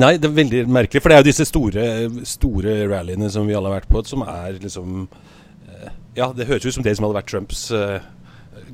Nei, 0.00 0.14
det 0.20 0.30
er 0.30 0.36
veldig 0.36 0.62
merkelig. 0.72 1.02
For 1.02 1.12
det 1.12 1.18
er 1.18 1.24
jo 1.24 1.28
disse 1.30 1.46
store, 1.48 1.84
store 2.28 2.76
rallyene 2.90 3.28
som 3.32 3.48
vi 3.48 3.56
alle 3.56 3.70
har 3.70 3.80
vært 3.80 3.90
på, 3.90 4.02
som 4.08 4.24
er 4.26 4.56
liksom 4.60 5.04
uh, 5.10 5.90
Ja, 6.16 6.30
det 6.36 6.48
høres 6.48 6.66
ut 6.66 6.78
som 6.78 6.86
det 6.86 6.96
som 6.96 7.06
hadde 7.06 7.18
vært 7.18 7.30
Trumps 7.32 7.66
uh, 7.74 7.98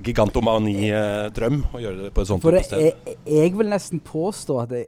gigantomani-drøm, 0.07 1.63
å 1.75 1.83
gjøre 1.83 2.07
det 2.07 2.13
på 2.15 2.23
et 2.23 2.31
sånt 2.31 2.45
For 2.45 2.57
det, 2.57 2.67
jeg, 2.71 3.17
jeg, 3.25 3.57
vil 3.57 3.73
nesten 3.73 4.03
påstå 4.05 4.61
at 4.63 4.73
det, 4.75 4.85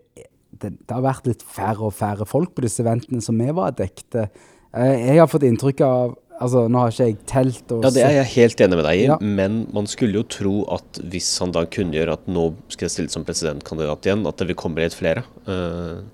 det, 0.52 0.73
det, 0.76 0.92
har 0.92 1.04
vært 1.07 1.28
litt 1.30 1.42
færre 1.42 1.88
og 1.88 1.97
færre 1.97 2.28
folk 2.28 2.54
på 2.54 2.64
disse 2.66 2.85
eventene 2.85 3.25
som 3.25 3.38
vi 3.40 3.49
var 3.57 3.75
dekte. 3.78 4.28
Jeg 4.68 5.16
har 5.16 5.30
fått 5.30 5.47
inntrykk 5.49 5.85
av 5.87 6.16
Altså, 6.38 6.68
Nå 6.71 6.78
har 6.78 6.92
ikke 6.92 7.07
jeg 7.09 7.16
telt 7.26 7.73
og 7.75 7.83
Ja, 7.83 7.90
Det 7.90 8.02
er 8.07 8.12
jeg 8.21 8.30
helt 8.37 8.61
enig 8.62 8.76
med 8.78 8.87
deg 8.87 9.00
i, 9.00 9.07
ja. 9.09 9.16
men 9.18 9.64
man 9.75 9.88
skulle 9.90 10.21
jo 10.21 10.26
tro 10.30 10.52
at 10.76 11.00
hvis 11.11 11.33
han 11.42 11.54
da 11.54 11.64
kunngjør 11.66 12.12
at 12.14 12.28
nå 12.30 12.45
skal 12.71 12.87
jeg 12.87 12.95
stille 12.95 13.11
som 13.14 13.25
presidentkandidat 13.26 14.07
igjen, 14.07 14.23
at 14.28 14.38
det 14.38 14.47
vil 14.52 14.59
komme 14.59 14.85
litt 14.85 14.95
flere. 14.95 15.25
Uh, 15.49 16.07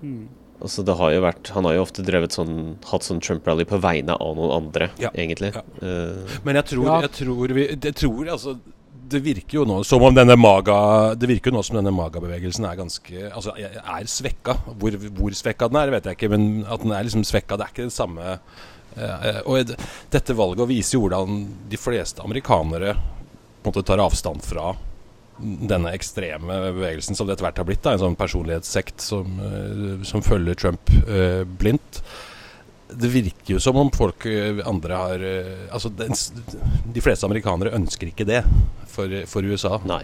mm. 0.00 0.24
altså 0.62 0.84
det 0.86 0.96
har 1.00 1.12
jo 1.14 1.20
vært 1.24 1.52
Han 1.54 1.68
har 1.68 1.76
jo 1.76 1.84
ofte 1.84 2.04
drevet 2.06 2.36
sånn 2.36 2.56
hatt 2.88 3.06
sånn 3.06 3.22
Trump-rally 3.24 3.66
på 3.68 3.80
vegne 3.82 4.16
av 4.16 4.34
noen 4.38 4.54
andre, 4.56 4.90
ja. 5.02 5.12
egentlig. 5.14 5.52
Ja. 5.56 5.64
Uh, 5.82 6.40
men 6.46 6.60
jeg 6.60 6.72
tror, 6.72 6.90
jeg 7.06 7.14
tror, 7.20 7.54
vi, 7.58 7.68
jeg 7.74 7.96
tror 7.98 8.34
altså 8.34 8.58
det 9.08 9.20
virker 9.24 9.60
jo 9.60 9.66
nå 9.68 9.78
som 9.88 10.02
om 10.04 10.12
denne 10.12 10.34
maga 10.36 11.14
Det 11.16 11.28
virker 11.30 11.48
jo 11.48 11.56
nå 11.56 11.62
som 11.64 11.78
denne 11.78 11.92
magabevegelsen 11.96 12.66
er 12.68 12.76
ganske 12.76 13.28
Altså 13.30 13.54
er 13.56 14.10
svekka. 14.10 14.58
Hvor, 14.80 14.96
hvor 15.16 15.36
svekka 15.36 15.70
den 15.70 15.80
er, 15.80 15.92
vet 15.94 16.08
jeg 16.08 16.18
ikke, 16.18 16.32
men 16.34 16.66
at 16.68 16.82
den 16.84 16.92
er 16.92 17.06
liksom 17.06 17.24
svekka. 17.24 17.56
Det 17.56 17.64
er 17.64 17.72
ikke 17.72 17.88
det 17.88 17.96
samme 17.96 18.34
uh, 18.34 19.40
Og 19.48 19.72
dette 20.12 20.36
valget 20.36 20.70
viser 20.70 20.98
jo 20.98 21.06
hvordan 21.06 21.40
de 21.72 21.80
fleste 21.80 22.24
amerikanere 22.24 22.96
på 22.98 23.66
en 23.66 23.72
måte 23.72 23.86
tar 23.86 24.02
avstand 24.02 24.44
fra 24.46 24.70
denne 25.38 25.92
ekstreme 25.94 26.56
bevegelsen 26.74 27.18
som 27.18 27.28
det 27.28 27.36
etter 27.36 27.48
hvert 27.48 27.60
har 27.62 27.68
blitt. 27.68 27.84
Da, 27.84 27.94
en 27.94 28.02
sånn 28.02 28.18
personlighetssekt 28.18 29.04
som, 29.04 29.38
uh, 29.38 30.02
som 30.06 30.24
følger 30.24 30.58
Trump 30.58 30.92
uh, 31.06 31.44
blindt 31.58 32.02
det 32.88 33.10
virker 33.12 33.54
jo 33.54 33.60
som 33.60 33.76
om 33.76 33.90
folk 33.92 34.24
eh, 34.28 34.62
andre 34.68 34.96
har 34.96 35.24
uh, 35.24 35.68
Altså 35.74 35.90
den, 35.92 36.14
de 36.94 37.04
fleste 37.04 37.26
amerikanere 37.28 37.74
ønsker 37.76 38.10
ikke 38.10 38.26
det 38.28 38.42
for, 38.88 39.12
for, 39.28 39.44
USA. 39.44 39.76
Nei. 39.88 40.02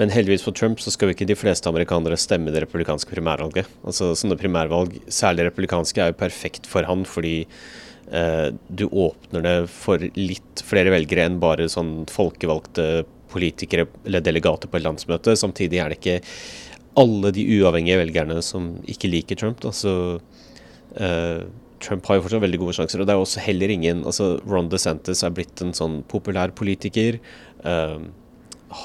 Men 0.00 0.12
heldigvis 0.12 0.44
for 0.44 0.56
Trump 0.56 0.80
så 0.82 0.92
skal 0.92 1.10
jo 1.10 1.16
ikke 1.16 1.28
de 1.28 1.38
fleste 1.38 1.68
amerikanere 1.70 2.18
stemme 2.20 2.52
det 2.52 2.64
republikanske 2.64 3.12
primærvalget. 3.12 3.68
Altså 3.86 4.12
Sånne 4.18 4.38
primærvalg, 4.40 4.96
særlig 5.12 5.46
republikanske, 5.50 6.00
er 6.00 6.12
jo 6.12 6.20
perfekt 6.20 6.68
for 6.68 6.88
han 6.88 7.04
fordi 7.08 7.42
eh, 7.44 8.48
du 8.68 8.86
åpner 8.88 9.44
det 9.44 9.56
for 9.72 10.02
litt 10.16 10.64
flere 10.66 10.92
velgere 10.94 11.28
enn 11.28 11.40
bare 11.42 11.68
sånn 11.72 12.02
folkevalgte 12.10 13.04
politikere 13.32 13.88
eller 14.04 14.24
delegater 14.24 14.70
på 14.70 14.78
et 14.78 14.86
landsmøte. 14.86 15.34
Samtidig 15.38 15.80
er 15.80 15.92
det 15.92 16.00
ikke 16.00 16.20
alle 17.00 17.32
de 17.32 17.46
uavhengige 17.56 18.00
velgerne 18.02 18.38
som 18.44 18.74
ikke 18.90 19.10
liker 19.10 19.40
Trump. 19.40 19.64
Altså, 19.64 19.96
så 19.96 21.00
eh, 21.00 21.44
Trump 21.82 22.06
har 22.06 22.18
jo 22.18 22.24
fortsatt 22.26 22.44
veldig 22.44 22.60
gode 22.62 22.76
sjanser. 22.76 23.02
Og 23.02 23.08
det 23.08 23.14
er 23.14 23.22
også 23.22 23.42
heller 23.44 23.72
ingen 23.74 24.04
altså 24.06 24.36
Ron 24.48 24.70
DeSantis 24.72 25.24
er 25.26 25.34
blitt 25.34 25.62
en 25.64 25.74
sånn 25.76 26.00
populær 26.10 26.54
politiker. 26.58 27.18
Uh, 27.64 28.06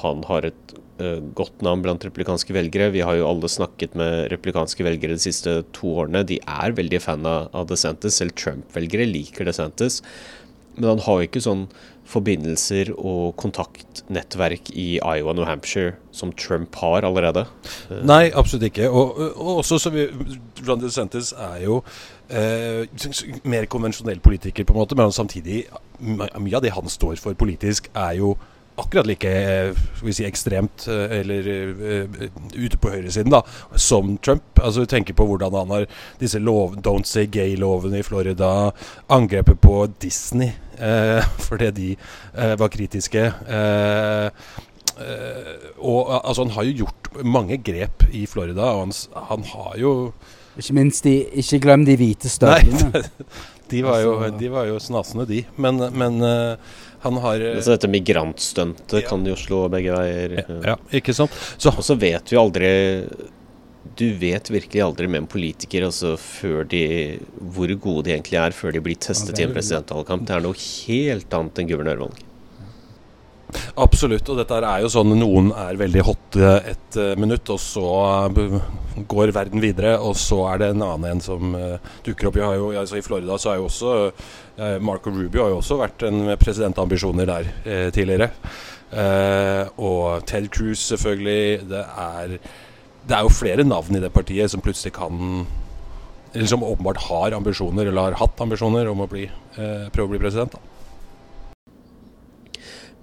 han 0.02 0.24
har 0.28 0.50
et 0.50 0.74
uh, 1.02 1.20
godt 1.38 1.64
navn 1.66 1.84
blant 1.86 2.08
replikanske 2.08 2.56
velgere. 2.56 2.90
Vi 2.96 3.06
har 3.06 3.20
jo 3.20 3.28
alle 3.30 3.52
snakket 3.52 3.96
med 4.00 4.32
replikanske 4.34 4.86
velgere 4.88 5.18
de 5.18 5.26
siste 5.28 5.60
to 5.78 5.94
årene. 6.04 6.26
De 6.28 6.40
er 6.42 6.76
veldig 6.78 7.04
fan 7.04 7.28
av 7.28 7.70
DeSantis. 7.70 8.18
Selv 8.20 8.36
Trump-velgere 8.40 9.08
liker 9.10 9.48
DeSantis. 9.48 10.02
Men 10.78 10.96
han 10.96 11.06
har 11.06 11.22
jo 11.22 11.30
ikke 11.30 11.46
sånn 11.46 11.68
forbindelser 12.08 12.94
og 12.96 13.36
kontaktnettverk 13.42 14.72
i 14.74 14.88
Iowa 14.98 15.34
New 15.36 15.48
Hampshire 15.48 15.96
som 16.16 16.32
Trump 16.40 16.76
har 16.82 17.06
allerede. 17.08 17.46
Nei, 18.08 18.30
absolutt 18.32 18.70
ikke. 18.70 18.90
Og, 18.90 19.20
og 19.36 19.62
også 19.62 19.80
så 19.82 19.92
vi, 19.94 20.08
Ron 20.68 20.82
DeSantis 20.82 21.34
er 21.36 21.64
jo 21.66 21.82
eh, 22.30 22.88
mer 23.48 23.68
konvensjonell 23.72 24.22
politiker, 24.24 24.66
på 24.66 24.76
en 24.76 24.82
måte, 24.84 24.98
men 25.00 25.16
samtidig 25.16 25.66
Mye 25.98 26.54
av 26.54 26.62
det 26.62 26.76
han 26.76 26.86
står 26.94 27.16
for 27.18 27.34
politisk, 27.34 27.88
er 27.98 28.20
jo 28.20 28.36
akkurat 28.78 29.08
like 29.10 29.32
skal 29.98 30.08
vi 30.08 30.14
si, 30.14 30.26
ekstremt 30.28 30.86
eh, 30.92 31.20
eller 31.20 31.48
uh, 31.50 32.28
ute 32.54 32.78
på 32.78 32.92
høyresiden 32.94 33.34
da, 33.34 33.42
som 33.76 34.16
Trump. 34.22 34.46
Altså 34.62 34.86
tenker 34.90 35.18
på 35.18 35.26
hvordan 35.28 35.56
han 35.58 35.74
har 35.74 35.88
disse 36.22 36.40
lov, 36.40 36.78
Don't 36.86 37.10
Say 37.10 37.26
Gay-lovene 37.32 38.02
i 38.02 38.06
Florida, 38.06 38.72
angrepet 39.14 39.62
på 39.64 39.82
Disney 40.02 40.52
uh, 40.88 41.26
fordi 41.48 41.72
de 41.74 41.92
uh, 42.38 42.54
var 42.60 42.74
kritiske. 42.74 43.32
og 45.78 46.00
altså 46.26 46.44
Han 46.44 46.52
har 46.56 46.64
jo 46.66 46.78
gjort 46.84 47.10
mange 47.24 47.58
grep 47.58 48.08
i 48.12 48.26
Florida, 48.26 48.72
og 48.74 48.88
han, 48.88 48.94
han 49.30 49.44
har 49.54 49.78
jo 49.78 49.92
Ikke 50.58 50.74
minst 50.74 51.04
de 51.06 51.20
Ikke 51.38 51.60
glem 51.62 51.86
de 51.86 51.96
hvite 51.98 52.30
støvlene. 52.30 53.04
de, 53.72 53.84
var 53.86 54.00
jo, 54.02 54.16
altså- 54.18 54.40
de 54.40 54.52
var 54.52 54.66
jo 54.66 54.80
snasende, 54.80 55.28
de. 55.30 55.44
Men, 55.58 55.82
men 55.94 56.22
han 57.08 57.20
har 57.24 57.40
Så 57.40 57.54
altså, 57.56 57.74
dette 57.76 57.90
migrantstuntet 57.92 59.02
ja. 59.02 59.08
kan 59.08 59.26
jo 59.28 59.38
slå 59.40 59.64
begge 59.74 59.96
veier. 59.96 60.38
Ja, 60.68 60.78
ikke 61.00 61.16
sant. 61.16 61.34
Så. 61.58 61.74
Og 61.74 61.84
så 61.86 61.98
vet 62.00 62.32
vi 62.32 62.40
aldri 62.40 62.70
Du 63.98 64.08
vet 64.20 64.52
virkelig 64.52 64.84
aldri 64.84 65.08
med 65.10 65.24
en 65.24 65.30
politiker 65.32 65.88
altså, 65.88 66.16
før 66.22 66.68
de, 66.70 66.84
hvor 67.56 67.72
gode 67.82 68.08
de 68.08 68.18
egentlig 68.18 68.40
er 68.42 68.56
før 68.56 68.76
de 68.76 68.84
blir 68.84 69.00
testet 69.02 69.38
ja, 69.40 69.46
i 69.46 69.50
en 69.50 69.56
presidentvalgkamp. 69.56 70.28
Det 70.28 70.38
er 70.38 70.46
noe 70.46 70.60
helt 70.60 71.40
annet 71.40 71.64
enn 71.64 71.72
guvernørvalg. 71.72 72.27
Absolutt, 73.78 74.26
og 74.32 74.40
dette 74.40 74.58
er 74.58 74.82
jo 74.82 74.90
sånn 74.90 75.12
noen 75.20 75.52
er 75.54 75.78
veldig 75.78 76.02
hotte 76.08 76.54
et 76.66 76.96
uh, 76.98 77.12
minutt, 77.20 77.46
og 77.54 77.60
så 77.62 77.86
uh, 78.34 78.56
går 79.06 79.30
verden 79.36 79.62
videre, 79.62 79.92
og 80.02 80.16
så 80.18 80.40
er 80.50 80.64
det 80.64 80.70
en 80.74 80.82
annen 80.82 81.12
en 81.12 81.22
som 81.22 81.54
uh, 81.54 81.76
dukker 82.06 82.32
opp. 82.32 82.40
Jo, 82.42 82.72
altså 82.74 82.98
I 82.98 83.04
Florida 83.06 83.38
så 83.38 83.52
er 83.52 83.60
jo 83.60 83.68
også 83.68 83.94
Marco 84.82 85.12
Rubio 85.14 85.44
har 85.44 85.52
jo 85.52 85.60
også 85.60 85.76
vært 85.78 86.02
en 86.08 86.32
presidentambisjoner 86.42 87.28
der 87.30 87.50
tidligere. 87.94 88.32
og 89.78 90.26
Ted 90.26 90.48
Cruz, 90.50 90.82
selvfølgelig. 90.88 91.68
Det 91.70 91.84
er, 91.86 92.34
det 93.06 93.18
er 93.20 93.28
jo 93.28 93.36
flere 93.38 93.68
navn 93.68 94.00
i 94.00 94.02
det 94.02 94.10
partiet 94.16 94.50
som 94.50 94.64
plutselig 94.66 94.96
kan 94.98 95.46
Eller 96.34 96.50
som 96.50 96.66
åpenbart 96.66 97.04
har 97.06 97.38
ambisjoner, 97.38 97.86
eller 97.86 98.10
har 98.10 98.18
hatt 98.24 98.42
ambisjoner 98.42 98.90
om 98.90 99.06
å 99.06 99.10
bli, 99.12 99.28
prøve 99.94 100.08
å 100.08 100.16
bli 100.16 100.24
president. 100.26 100.58
da 100.58 100.77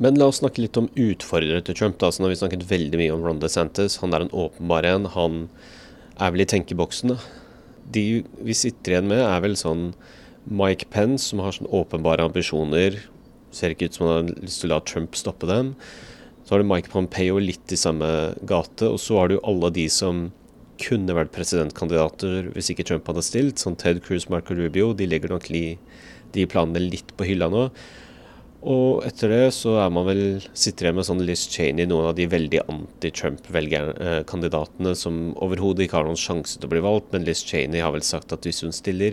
men 0.02 0.18
la 0.18 0.26
oss 0.30 0.40
snakke 0.42 0.62
litt 0.62 0.78
om 0.80 0.90
utfordrere 0.98 1.62
til 1.62 1.76
Trump. 1.78 1.98
da, 1.98 2.10
så 2.10 2.20
Nå 2.20 2.28
har 2.28 2.34
vi 2.34 2.40
snakket 2.42 2.66
veldig 2.70 2.98
mye 2.98 3.14
om 3.14 3.22
Ron 3.22 3.40
DeSantis. 3.42 4.00
Han 4.02 4.14
er 4.14 4.24
en 4.24 4.34
åpenbar 4.34 4.86
en. 4.88 5.06
Han 5.14 5.48
er 6.18 6.34
vel 6.34 6.42
i 6.42 6.50
tenkeboksen. 6.50 7.16
De 7.94 8.24
vi 8.42 8.56
sitter 8.58 8.96
igjen 8.96 9.10
med, 9.10 9.22
er 9.22 9.44
vel 9.44 9.54
sånn 9.60 9.92
Mike 10.50 10.90
Pence, 10.90 11.30
som 11.30 11.42
har 11.44 11.54
sånn 11.54 11.70
åpenbare 11.70 12.26
ambisjoner. 12.26 12.98
Ser 13.54 13.74
ikke 13.74 13.86
ut 13.86 13.96
som 13.96 14.08
han 14.08 14.16
har 14.16 14.42
lyst 14.42 14.64
til 14.64 14.72
å 14.72 14.74
la 14.74 14.82
Trump 14.82 15.14
stoppe 15.14 15.46
dem. 15.46 15.74
Så 16.44 16.54
har 16.54 16.60
du 16.60 16.68
Mike 16.68 16.90
Pompeo 16.92 17.38
litt 17.38 17.72
i 17.72 17.78
samme 17.78 18.34
gate. 18.42 18.90
Og 18.90 18.98
så 19.00 19.20
har 19.20 19.30
du 19.30 19.38
alle 19.46 19.70
de 19.72 19.86
som 19.92 20.26
kunne 20.82 21.14
vært 21.14 21.32
presidentkandidater 21.32 22.50
hvis 22.52 22.72
ikke 22.72 22.84
Trump 22.88 23.06
hadde 23.06 23.22
stilt. 23.22 23.62
som 23.62 23.76
Ted 23.76 24.02
Cruz, 24.02 24.28
Marco 24.28 24.54
Rubio. 24.58 24.92
De 24.92 25.06
legger 25.06 25.30
nok 25.30 25.46
de 25.48 26.46
planene 26.50 26.82
litt 26.82 27.14
på 27.16 27.30
hylla 27.30 27.48
nå. 27.48 27.68
Og 28.64 29.02
etter 29.04 29.28
det 29.28 29.50
så 29.52 29.74
er 29.82 29.90
man 29.92 30.06
vel 30.08 30.40
sitter 30.56 30.86
igjen 30.86 30.96
med 30.96 31.04
sånn 31.08 31.26
Liz 31.28 31.42
Cheney, 31.52 31.84
noen 31.88 32.06
av 32.08 32.14
de 32.16 32.24
veldig 32.32 32.60
anti-Trump-kandidatene 32.64 34.92
som 34.96 35.36
overhodet 35.44 35.84
ikke 35.84 35.98
har 36.00 36.06
noen 36.08 36.20
sjanse 36.20 36.56
til 36.56 36.66
å 36.68 36.72
bli 36.72 36.80
valgt. 36.84 37.08
Men 37.12 37.24
Liz 37.28 37.40
Cheney 37.44 37.80
har 37.84 37.92
vel 37.92 38.06
sagt 38.06 38.32
at 38.32 38.44
hvis 38.48 38.62
hun 38.64 38.72
stiller, 38.72 39.12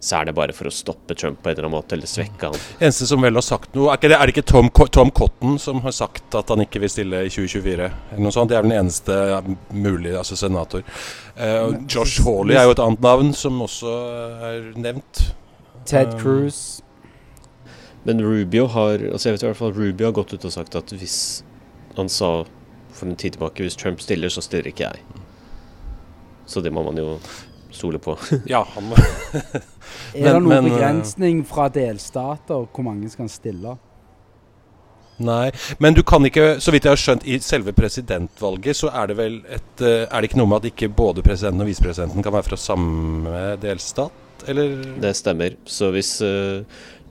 så 0.00 0.16
er 0.16 0.24
det 0.30 0.34
bare 0.34 0.52
for 0.56 0.66
å 0.66 0.70
stoppe 0.72 1.14
Trump 1.14 1.42
på 1.42 1.48
en 1.50 1.54
eller 1.54 1.64
annen 1.68 1.76
måte, 1.76 1.94
eller 1.94 2.06
svekke 2.08 2.46
han. 2.48 2.56
Eneste 2.80 3.06
som 3.06 3.20
vel 3.22 3.34
har 3.36 3.42
sagt 3.44 3.74
noe 3.76 3.90
Er, 3.92 3.96
ikke 4.00 4.08
det, 4.10 4.16
er 4.16 4.26
det 4.26 4.32
ikke 4.34 4.48
Tom, 4.48 4.70
Tom, 4.96 5.10
Cotton 5.14 5.58
som 5.60 5.80
har 5.84 5.92
sagt 5.94 6.34
at 6.40 6.48
han 6.50 6.60
ikke 6.64 6.80
vil 6.82 6.92
stille 6.92 7.16
i 7.28 7.30
2024? 7.30 7.90
Eller 8.10 8.22
noe 8.24 8.32
sånt? 8.34 8.50
Det 8.50 8.56
er 8.58 8.62
vel 8.64 8.72
den 8.72 8.80
eneste 8.80 9.14
mulige 9.76 10.18
altså 10.18 10.34
senator. 10.40 10.82
Uh, 11.36 11.76
Josh 11.84 12.24
Hawley 12.24 12.56
er 12.56 12.64
jo 12.66 12.72
et 12.74 12.84
annet 12.88 13.02
navn 13.04 13.28
som 13.36 13.60
også 13.62 13.90
er 14.50 14.58
nevnt. 14.80 15.14
Ted 15.86 16.18
Cruz. 16.18 16.80
Men 18.04 18.22
Rubio 18.24 18.66
har 18.72 19.02
altså 19.12 19.28
jeg 19.28 19.36
vet 19.36 19.42
i 19.44 19.50
hvert 19.50 19.60
fall 19.60 19.74
Rubio 19.76 20.08
har 20.08 20.16
gått 20.16 20.32
ut 20.32 20.46
og 20.48 20.54
sagt 20.54 20.76
at 20.78 20.92
hvis 20.96 21.44
Han 21.98 22.08
sa 22.08 22.44
for 22.94 23.06
en 23.06 23.16
tid 23.18 23.34
tilbake 23.34 23.64
hvis 23.64 23.76
Trump 23.76 24.00
stiller, 24.00 24.28
så 24.28 24.42
stiller 24.44 24.70
ikke 24.70 24.88
jeg. 24.88 25.02
Så 26.46 26.60
det 26.60 26.72
må 26.72 26.82
man 26.86 26.98
jo 26.98 27.18
stole 27.70 27.98
på. 27.98 28.16
ja, 28.50 28.64
han 28.74 28.88
må 28.90 28.98
Er 30.14 30.34
det 30.34 30.40
noen 30.42 30.56
eh, 30.56 30.66
begrensning 30.72 31.44
fra 31.46 31.68
delstater 31.72 32.66
hvor 32.66 32.86
mange 32.86 33.10
skal 33.10 33.26
han 33.26 33.32
stille? 33.32 33.76
Nei, 35.20 35.50
men 35.78 35.94
du 35.96 36.00
kan 36.06 36.24
ikke, 36.24 36.54
så 36.64 36.72
vidt 36.72 36.86
jeg 36.88 36.94
har 36.94 37.00
skjønt, 37.00 37.26
i 37.28 37.36
selve 37.44 37.74
presidentvalget 37.76 38.78
så 38.78 38.88
er 39.02 39.10
det 39.10 39.18
vel 39.18 39.36
et 39.52 39.84
eh, 39.84 40.06
Er 40.06 40.16
det 40.16 40.30
ikke 40.30 40.40
noe 40.40 40.48
med 40.48 40.62
at 40.62 40.70
ikke 40.72 40.88
både 40.96 41.24
presidenten 41.26 41.66
og 41.66 41.68
visepresidenten 41.68 42.24
kan 42.24 42.34
være 42.34 42.48
fra 42.48 42.58
samme 42.60 43.42
delstat, 43.60 44.46
eller? 44.48 44.78
Det 45.02 45.12
stemmer. 45.18 45.58
Så 45.68 45.90
hvis 45.92 46.14
uh, 46.24 46.64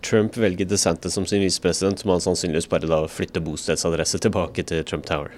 Trump 0.05 0.37
velger 0.37 0.65
DeSantis 0.69 1.13
som 1.13 1.25
sin 1.27 1.41
visepresident, 1.43 2.05
må 2.05 2.11
han 2.15 2.21
sannsynligvis 2.23 2.69
bare 2.71 2.87
da 2.89 3.07
flytte 3.11 3.41
bostedsadresse 3.43 4.17
tilbake 4.23 4.61
til 4.67 4.85
Trump 4.87 5.05
Tower. 5.09 5.29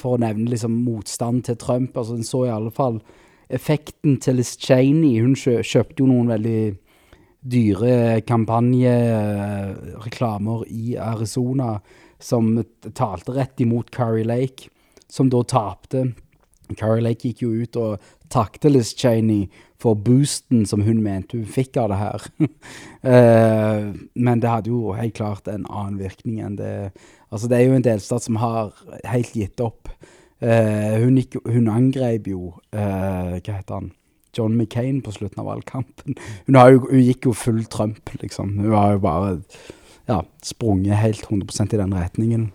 For 0.00 0.10
å 0.16 0.22
nevne 0.22 0.50
liksom 0.50 0.72
motstand 0.86 1.38
til 1.46 1.56
Trump, 1.62 1.90
altså 1.96 2.14
en 2.18 2.26
så 2.26 2.40
i 2.46 2.54
alle 2.54 2.72
fall 2.74 2.96
effekten 3.52 4.12
til 4.22 4.34
Liz 4.40 4.52
Cheney. 4.58 5.14
Hun 5.22 5.34
kjøpte 5.36 6.00
jo 6.02 6.06
noen 6.10 6.28
veldig 6.34 6.62
dyre 7.46 7.92
kampanjereklamer 8.26 10.58
i 10.72 10.96
Arizona 10.98 11.80
som 12.18 12.64
talte 12.96 13.32
rett 13.36 13.60
imot 13.62 13.90
Carrie 13.94 14.24
Lake, 14.26 14.68
som 15.06 15.30
da 15.30 15.42
tapte. 15.46 16.06
Carrie 16.74 17.04
Lake 17.04 17.28
gikk 17.28 17.44
jo 17.44 17.52
ut 17.54 17.78
og 17.78 18.10
takte 18.32 18.72
Liz 18.72 18.94
Cheney 18.98 19.46
for 19.78 19.94
boosten 19.94 20.64
som 20.66 20.82
hun 20.86 21.02
mente 21.04 21.36
hun 21.36 21.46
fikk 21.46 21.76
av 21.80 21.92
det 21.92 21.98
her. 22.00 22.26
uh, 23.06 23.92
men 24.26 24.42
det 24.42 24.50
hadde 24.50 24.72
jo 24.72 24.96
helt 24.96 25.14
klart 25.18 25.48
en 25.52 25.68
annen 25.68 26.00
virkning 26.02 26.42
enn 26.42 26.58
det 26.58 26.74
Altså, 27.26 27.48
det 27.50 27.56
er 27.58 27.64
jo 27.66 27.74
en 27.74 27.82
delstat 27.84 28.22
som 28.22 28.36
har 28.38 28.68
helt 29.04 29.32
gitt 29.34 29.60
opp. 29.60 29.90
Uh, 30.38 31.02
hun, 31.02 31.16
gikk, 31.18 31.34
hun, 31.42 31.66
angrep 31.72 32.28
jo 32.30 32.52
uh, 32.70 33.34
Hva 33.40 33.56
heter 33.56 33.74
han? 33.74 33.88
John 34.36 34.54
McCain 34.54 35.00
på 35.02 35.14
slutten 35.16 35.40
av 35.40 35.48
valgkampen. 35.48 36.14
Hun, 36.46 36.58
jo, 36.60 36.82
hun, 36.90 37.00
gikk 37.00 37.24
jo 37.24 37.32
full 37.32 37.62
Trump, 37.72 38.10
liksom. 38.20 38.50
Hun 38.60 38.74
har 38.76 38.90
jo 38.92 38.98
bare 39.00 39.30
ja, 40.10 40.18
sprunget 40.44 41.00
helt 41.00 41.24
100% 41.24 41.72
i 41.72 41.80
den 41.80 41.94
retningen. 41.96 42.50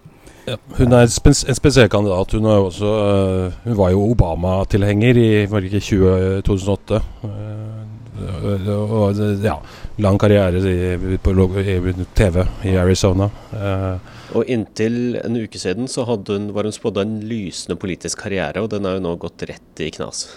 Ja, 0.52 0.58
hun 0.76 0.92
er 0.92 1.08
spes 1.08 1.46
en 1.48 1.56
spesiell 1.56 1.88
kandidat. 1.92 2.34
Hun, 2.36 2.48
også, 2.52 2.90
uh, 2.92 3.60
hun 3.64 3.78
var 3.78 3.94
jo 3.94 4.04
Obama-tilhenger 4.12 5.20
i 5.22 5.30
20, 5.48 6.42
2008. 6.48 7.00
Uh, 7.24 8.68
og, 8.76 9.22
ja, 9.46 9.56
lang 10.04 10.20
karriere 10.20 10.60
i, 10.60 11.18
på 11.24 11.34
i 11.62 11.78
TV 12.18 12.44
i 12.68 12.76
Arizona. 12.82 13.30
Uh, 13.56 14.20
og 14.36 14.52
inntil 14.52 15.18
en 15.22 15.40
uke 15.40 15.60
siden 15.60 15.88
så 15.92 16.04
hun, 16.08 16.52
var 16.56 16.68
hun 16.68 16.76
spådd 16.76 17.00
en 17.00 17.18
lysende 17.28 17.80
politisk 17.80 18.26
karriere, 18.26 18.60
og 18.60 18.72
den 18.76 18.86
er 18.86 19.00
jo 19.00 19.08
nå 19.08 19.16
gått 19.24 19.48
rett 19.48 19.84
i 19.84 19.92
knas. 19.96 20.28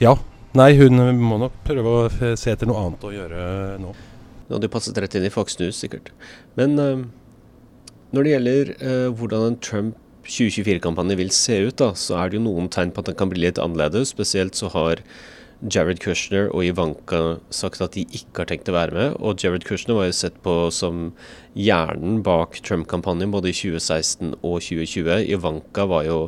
Ja. 0.00 0.16
Nei, 0.52 0.74
hun 0.76 1.00
må 1.16 1.38
nok 1.40 1.62
prøve 1.64 1.92
å 1.92 2.08
se 2.36 2.52
etter 2.52 2.68
noe 2.68 2.80
annet 2.80 3.04
å 3.08 3.12
gjøre 3.12 3.44
nå. 3.80 3.92
Nå 4.48 4.56
hadde 4.56 4.68
jo 4.68 4.72
passet 4.74 4.98
rett 5.00 5.14
inn 5.16 5.24
i 5.24 5.32
Fox 5.32 5.56
News, 5.60 5.78
sikkert. 5.80 6.10
Men 6.60 6.76
når 8.12 8.24
det 8.24 8.32
gjelder 8.34 8.72
eh, 8.78 9.10
hvordan 9.16 9.46
en 9.50 9.60
Trump 9.64 9.98
2024-kampanje 10.28 11.18
vil 11.18 11.30
se 11.34 11.58
ut, 11.66 11.76
da, 11.80 11.92
så 11.98 12.18
er 12.20 12.30
det 12.30 12.38
jo 12.38 12.46
noen 12.46 12.68
tegn 12.72 12.92
på 12.94 13.02
at 13.02 13.10
den 13.10 13.18
kan 13.18 13.30
bli 13.32 13.42
litt 13.42 13.60
annerledes. 13.60 14.12
Spesielt 14.12 14.58
så 14.58 14.70
har 14.74 15.02
Jared 15.62 16.00
Kushner 16.02 16.48
og 16.50 16.64
Ivanka 16.66 17.38
sagt 17.54 17.82
at 17.84 17.94
de 17.94 18.02
ikke 18.10 18.42
har 18.42 18.50
tenkt 18.50 18.70
å 18.70 18.76
være 18.76 18.96
med. 18.96 19.16
Og 19.22 19.42
Jared 19.42 19.66
Kushner 19.66 19.98
var 19.98 20.08
jo 20.08 20.16
sett 20.18 20.38
på 20.42 20.56
som 20.74 21.12
hjernen 21.54 22.20
bak 22.26 22.58
Trump-kampanjen 22.66 23.34
både 23.34 23.52
i 23.52 23.56
2016 23.56 24.34
og 24.40 24.58
2020. 24.58 25.22
Ivanka 25.32 25.86
var 25.90 26.06
jo 26.08 26.18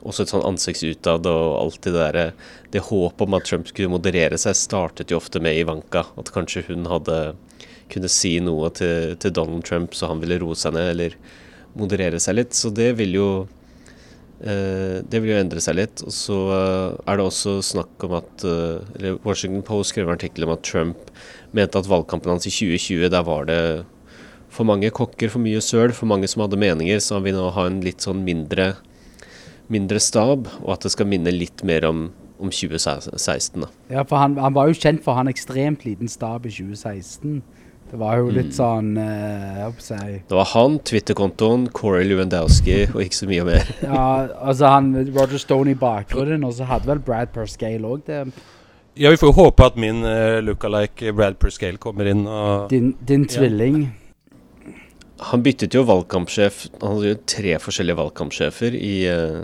også 0.00 0.24
et 0.24 0.32
sånn 0.32 0.46
ansikts 0.48 0.84
utad 0.86 1.28
og 1.28 1.58
alt 1.58 1.82
det 1.84 1.92
derre 1.92 2.22
Det 2.72 2.80
håpet 2.86 3.26
om 3.26 3.36
at 3.36 3.44
Trump 3.44 3.68
skulle 3.68 3.92
moderere 3.92 4.38
seg, 4.40 4.56
startet 4.56 5.12
jo 5.12 5.18
ofte 5.20 5.42
med 5.44 5.58
Ivanka. 5.60 6.06
At 6.16 6.32
kanskje 6.32 6.64
hun 6.70 6.88
hadde 6.88 7.34
kunne 7.92 8.10
si 8.12 8.36
noe 8.42 8.70
til, 8.76 9.14
til, 9.20 9.34
Donald 9.36 9.64
Trump 9.68 9.96
så 9.96 10.10
han 10.10 10.22
ville 10.22 10.40
roe 10.42 10.58
seg 10.58 10.76
ned 10.76 10.92
eller 10.94 11.16
moderere 11.78 12.20
seg 12.22 12.38
litt. 12.38 12.56
Så 12.56 12.72
det 12.74 12.92
vil 12.98 13.14
jo 13.16 13.28
eh, 14.42 15.00
det 15.02 15.20
vil 15.20 15.34
jo 15.34 15.40
endre 15.40 15.62
seg 15.64 15.78
litt. 15.78 16.04
Og 16.06 16.14
så 16.14 16.38
eh, 16.56 16.98
er 17.04 17.20
det 17.20 17.26
også 17.26 17.58
snakk 17.72 18.08
om 18.08 18.18
at 18.20 18.46
eh, 18.46 18.82
eller 18.98 19.20
Washington 19.26 19.64
Post 19.66 19.94
skrev 19.94 20.08
en 20.08 20.16
artikkel 20.16 20.48
om 20.48 20.54
at 20.56 20.66
Trump 20.66 21.10
mente 21.56 21.80
at 21.80 21.90
valgkampen 21.90 22.34
hans 22.34 22.48
i 22.48 22.54
2020, 22.54 23.10
der 23.12 23.26
var 23.26 23.50
det 23.50 23.62
for 24.50 24.66
mange 24.66 24.90
kokker, 24.90 25.30
for 25.30 25.42
mye 25.42 25.60
søl, 25.62 25.92
for 25.94 26.10
mange 26.10 26.26
som 26.30 26.42
hadde 26.42 26.58
meninger, 26.58 26.98
så 26.98 27.18
han 27.18 27.26
vil 27.28 27.36
nå 27.38 27.52
ha 27.54 27.68
en 27.68 27.78
litt 27.84 28.02
sånn 28.02 28.24
mindre, 28.26 28.72
mindre 29.70 30.02
stab, 30.02 30.48
og 30.64 30.72
at 30.74 30.86
det 30.86 30.90
skal 30.96 31.06
minne 31.06 31.30
litt 31.30 31.62
mer 31.66 31.86
om 31.86 32.08
om 32.40 32.50
2016. 32.50 33.60
Da. 33.60 33.68
Ja, 33.90 34.04
for 34.04 34.16
han, 34.16 34.36
han, 34.40 34.54
var 34.56 34.70
jo 34.70 34.76
kjent 34.78 35.04
for 35.04 35.12
å 35.12 35.20
ha 35.20 35.24
en 35.24 35.32
ekstremt 35.32 35.84
liten 35.86 36.10
stab 36.10 36.46
i 36.48 36.52
2016. 36.54 37.40
Det 37.90 37.98
var 37.98 38.20
jo 38.20 38.30
litt 38.30 38.52
mm. 38.52 38.54
sånn 38.54 38.90
uh, 38.98 39.70
si. 39.82 40.20
Det 40.30 40.36
var 40.36 40.48
han, 40.52 40.78
Twitter-kontoen, 40.86 41.66
Corey 41.74 42.06
Lewandowski 42.06 42.84
og 42.94 43.02
ikke 43.02 43.18
så 43.18 43.28
mye 43.30 43.46
mer. 43.48 43.72
ja, 43.82 44.06
altså 44.38 44.70
han 44.70 44.92
Roger 45.10 45.42
Stone 45.42 45.74
i 45.74 45.78
bakgrunnen, 45.78 46.46
og 46.46 46.54
så 46.58 46.68
hadde 46.70 46.90
vel 46.90 47.02
Brad 47.02 47.34
Perscale 47.34 47.82
òg 47.86 48.06
det. 48.06 48.22
Ja, 48.98 49.10
vi 49.10 49.18
får 49.18 49.30
jo 49.30 49.36
håpe 49.38 49.66
at 49.70 49.78
min 49.80 50.04
uh, 50.06 50.38
lookalike 50.44 51.14
Brad 51.16 51.40
Perscale 51.42 51.82
kommer 51.82 52.10
inn 52.10 52.26
og 52.26 52.70
Din, 52.70 52.92
din 53.06 53.26
tvilling. 53.30 53.88
Han 55.30 55.42
byttet 55.44 55.74
jo 55.76 55.82
valgkampsjef. 55.84 56.68
Han 56.80 56.94
hadde 56.94 57.14
jo 57.14 57.22
tre 57.28 57.58
forskjellige 57.60 57.98
valgkampsjefer 57.98 58.76
i 58.78 58.94
uh, 59.10 59.42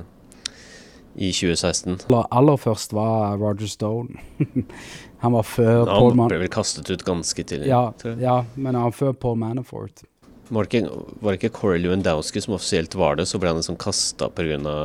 i 1.16 1.32
2016. 1.32 1.98
Aller 2.12 2.56
først 2.61 2.92
var 2.92 3.37
Roger 3.40 3.66
Stone. 3.66 4.09
Han 5.26 5.34
var 5.34 5.46
før 5.48 5.72
ja, 5.80 5.86
Paul 5.90 6.12
Han 6.14 6.30
ble 6.30 6.38
vel 6.44 6.52
kastet 6.54 6.90
ut 6.90 7.02
ganske 7.06 7.42
tidlig. 7.42 7.66
Ja, 7.70 7.90
ja, 8.22 8.36
men 8.54 8.76
han 8.78 8.88
var 8.88 8.94
før 8.94 9.16
Paul 9.26 9.40
Manafort. 9.40 10.04
Var 10.48 10.62
det, 10.62 10.78
ikke, 10.78 11.04
var 11.18 11.34
det 11.34 11.40
ikke 11.40 11.54
Corey 11.56 11.80
Lewandowski 11.82 12.38
som 12.44 12.54
offisielt 12.54 12.94
var 12.94 13.18
det, 13.18 13.26
så 13.26 13.40
ble 13.42 13.50
han 13.50 13.58
liksom 13.58 13.78
kasta 13.82 14.28
pga. 14.30 14.76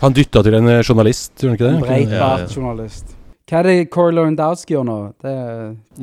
Han 0.00 0.16
dytta 0.16 0.42
til 0.46 0.56
en 0.56 0.68
eh, 0.72 0.80
journalist, 0.80 1.34
gjorde 1.36 1.50
han 1.50 1.58
ikke 1.58 1.66
det? 1.66 1.74
En 1.74 1.84
Breitbart-journalist. 1.84 3.12
Hva 3.50 3.60
er 3.60 3.68
det 3.68 3.90
Corey 3.92 4.16
Lewandowski 4.16 4.76
gjør 4.76 4.86
nå? 4.88 4.96
Det 5.20 5.34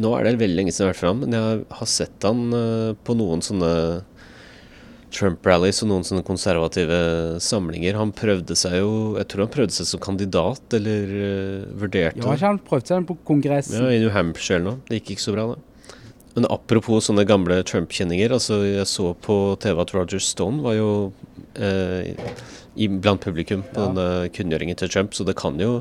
nå 0.03 0.13
er 0.17 0.27
det 0.27 0.35
veldig 0.43 0.59
lenge 0.59 0.75
siden 0.75 0.83
jeg 0.83 0.91
har 0.91 0.93
vært 0.93 1.01
fram, 1.01 1.23
men 1.23 1.35
jeg 1.37 1.65
har 1.79 1.89
sett 1.89 2.27
han 2.27 2.45
uh, 2.53 2.93
på 3.07 3.17
noen 3.17 3.41
sånne 3.45 3.71
Trump-rallies 5.17 5.82
og 5.84 5.91
noen 5.91 6.06
sånne 6.08 6.25
konservative 6.27 6.99
samlinger. 7.43 7.97
Han 7.99 8.13
prøvde 8.15 8.58
seg 8.58 8.80
jo 8.80 8.91
Jeg 9.17 9.30
tror 9.32 9.45
han 9.45 9.53
prøvde 9.53 9.77
seg 9.77 9.89
som 9.89 10.03
kandidat, 10.03 10.63
eller 10.77 11.15
uh, 11.15 11.80
vurderte 11.82 12.21
Ja, 12.21 12.36
han 12.45 12.62
prøvde 12.63 12.93
seg 12.93 13.08
på 13.10 13.17
kongressen? 13.27 13.80
Ja, 13.82 13.89
I 13.91 14.03
New 14.03 14.13
Hampshire 14.13 14.60
eller 14.60 14.75
noe. 14.75 14.84
Det 14.88 15.01
gikk 15.01 15.15
ikke 15.15 15.25
så 15.27 15.36
bra, 15.36 15.49
da. 15.56 15.95
Men 16.38 16.45
apropos 16.53 17.08
sånne 17.10 17.25
gamle 17.25 17.63
Trump-kjenninger. 17.65 18.36
altså 18.36 18.62
Jeg 18.67 18.86
så 18.86 19.15
på 19.25 19.58
TV 19.63 19.82
at 19.82 19.93
Roger 19.95 20.21
Stone 20.21 20.62
var 20.62 20.75
jo 20.77 20.89
eh, 21.58 22.13
i, 22.77 22.86
blant 22.88 23.23
publikum 23.23 23.63
på 23.65 23.82
ja. 23.82 23.88
denne 23.88 24.30
kunngjøringen 24.36 24.77
til 24.77 24.91
Trump, 24.93 25.17
så 25.17 25.25
det 25.25 25.34
kan 25.39 25.58
jo 25.58 25.80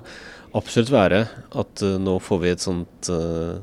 absolutt 0.57 0.89
være 0.95 1.27
at 1.61 1.83
uh, 1.85 1.99
nå 2.01 2.17
får 2.25 2.41
vi 2.41 2.53
et 2.55 2.65
sånt 2.65 3.11
uh, 3.13 3.61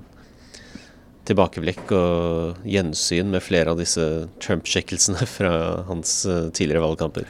tilbakeblikk 1.28 1.92
og 1.96 2.64
gjensyn 2.68 3.30
med 3.32 3.44
flere 3.44 3.74
av 3.74 3.80
disse 3.80 4.04
Trump-skikkelsene 4.44 5.28
fra 5.30 5.54
hans 5.88 6.24
uh, 6.28 6.50
tidligere 6.56 6.84
valgkamper. 6.84 7.30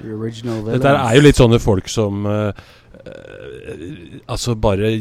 Dette 0.71 0.93
er 0.93 1.17
jo 1.17 1.25
litt 1.25 1.39
sånne 1.39 1.59
folk 1.61 1.89
som 1.91 2.25
uh, 2.25 2.49
altså 4.31 4.55
bare 4.57 4.91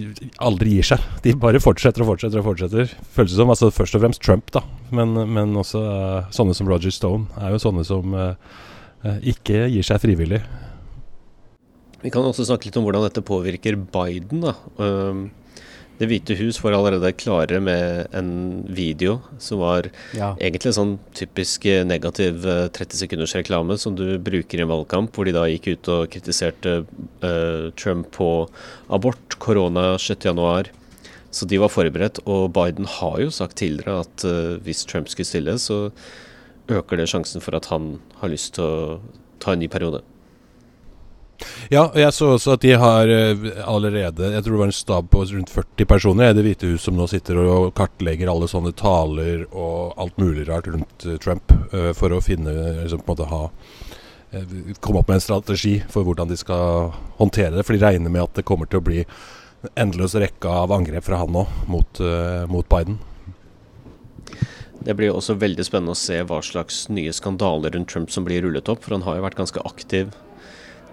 aldri 0.45 0.77
gir 0.79 0.91
seg. 0.93 1.07
De 1.25 1.35
bare 1.41 1.63
fortsetter 1.63 2.05
og 2.05 2.13
fortsetter 2.13 2.43
og 2.43 2.51
fortsetter. 2.51 2.93
Føles 3.17 3.37
som 3.39 3.53
altså 3.53 3.73
først 3.73 3.97
og 3.97 4.05
fremst 4.05 4.25
Trump, 4.25 4.53
da. 4.53 4.65
Men, 4.93 5.17
men 5.33 5.57
også 5.61 5.83
uh, 5.87 6.35
sånne 6.35 6.57
som 6.59 6.69
Roger 6.69 6.93
Stone 6.93 7.33
er 7.41 7.55
jo 7.55 7.63
sånne 7.63 7.87
som 7.89 8.21
ikke 9.03 9.65
gir 9.67 9.83
seg 9.83 9.99
frivillig. 9.99 10.39
Vi 12.05 12.11
kan 12.15 12.23
også 12.23 12.45
snakke 12.47 12.69
litt 12.69 12.77
om 12.79 12.85
hvordan 12.87 13.03
dette 13.03 13.23
påvirker 13.27 13.75
Biden. 13.75 14.45
da. 14.45 14.53
Um, 14.79 15.25
Det 16.03 16.09
hvite 16.11 16.35
hus 16.35 16.57
var 16.65 16.75
allerede 16.75 17.13
klare 17.15 17.61
med 17.63 18.09
en 18.19 18.31
video 18.67 19.21
som 19.39 19.61
var 19.63 19.87
Ja. 20.19 20.33
egentlig 20.41 20.73
sånn 20.75 20.97
typisk 21.15 21.65
eh, 21.71 21.85
negativ 21.87 22.43
eh, 22.43 22.67
30 22.75 22.99
sekunders 22.99 23.35
reklame 23.39 23.79
som 23.79 23.95
du 23.95 24.19
bruker 24.19 24.59
i 24.59 24.63
en 24.65 24.73
valgkamp, 24.73 25.15
hvor 25.15 25.25
de 25.29 25.37
da 25.37 25.47
gikk 25.47 25.69
ut 25.77 25.91
og 25.95 26.11
kritiserte 26.11 26.85
uh, 27.23 27.71
Trump 27.79 28.11
på 28.11 28.49
abort, 28.91 29.39
korona 29.39 29.95
6.1. 29.95 30.73
Så 31.31 31.47
de 31.47 31.63
var 31.63 31.71
forberedt, 31.71 32.19
og 32.27 32.51
Biden 32.53 32.85
har 32.99 33.21
jo 33.23 33.31
sagt 33.31 33.61
tidligere 33.63 34.03
at 34.03 34.27
uh, 34.27 34.59
hvis 34.67 34.83
Trump 34.85 35.07
skulle 35.09 35.31
stille, 35.31 35.55
så 35.55 35.93
øker 36.69 36.99
det 36.99 37.07
sjansen 37.15 37.41
for 37.45 37.55
at 37.55 37.71
han 37.71 38.01
har 38.19 38.33
lyst 38.35 38.57
til 38.59 38.67
å 38.67 39.01
ta 39.39 39.55
en 39.55 39.63
ny 39.63 39.71
periode. 39.71 40.03
Ja, 41.73 41.87
og 41.87 41.99
jeg 41.99 42.13
så 42.15 42.33
også 42.35 42.57
at 42.57 42.65
de 42.65 42.75
har 42.77 43.09
eh, 43.09 43.47
allerede 43.65 44.33
Jeg 44.35 44.45
tror 44.45 44.55
det 44.55 44.61
var 44.61 44.71
en 44.71 44.77
stab 44.77 45.09
på 45.13 45.23
rundt 45.25 45.53
40 45.53 45.89
personer 45.89 46.31
i 46.31 46.37
Det 46.37 46.45
hvite 46.47 46.73
hus 46.73 46.87
som 46.87 46.99
nå 46.99 47.07
sitter 47.11 47.41
og 47.43 47.73
kartlegger 47.79 48.31
alle 48.33 48.49
sånne 48.51 48.75
taler 48.77 49.47
og 49.51 49.95
alt 50.01 50.19
mulig 50.21 50.47
rart 50.51 50.69
rundt 50.69 51.07
eh, 51.07 51.19
Trump 51.23 51.55
eh, 51.73 51.93
for 51.97 52.13
å 52.13 52.21
finne 52.25 52.53
liksom, 52.83 53.05
på 53.05 53.09
en 53.09 53.15
måte 53.15 53.31
ha 53.33 53.47
Komme 54.81 55.03
opp 55.03 55.11
med 55.11 55.19
en 55.19 55.21
strategi 55.21 55.75
for 55.93 56.09
hvordan 56.09 56.31
de 56.31 56.39
skal 56.41 56.87
håndtere 57.19 57.51
det. 57.53 57.67
For 57.69 57.77
de 57.77 57.83
regner 57.85 58.09
med 58.09 58.23
at 58.23 58.39
det 58.39 58.47
kommer 58.49 58.65
til 58.65 58.81
å 58.81 58.87
bli 58.87 59.03
en 59.03 59.73
endeløs 59.85 60.15
rekke 60.17 60.49
av 60.49 60.73
angrep 60.73 61.05
fra 61.05 61.19
han 61.21 61.35
nå 61.37 61.43
mot, 61.69 62.01
mot 62.49 62.65
Biden. 62.73 62.97
Det 64.81 64.97
blir 64.97 65.13
også 65.13 65.37
veldig 65.37 65.69
spennende 65.69 65.93
å 65.93 66.01
se 66.01 66.17
hva 66.25 66.41
slags 66.41 66.87
nye 66.89 67.13
skandaler 67.13 67.77
rundt 67.77 67.93
Trump 67.93 68.09
som 68.09 68.25
blir 68.25 68.41
rullet 68.47 68.73
opp, 68.73 68.81
for 68.87 68.97
han 68.97 69.05
har 69.05 69.21
jo 69.21 69.27
vært 69.29 69.43
ganske 69.43 69.69
aktiv 69.69 70.17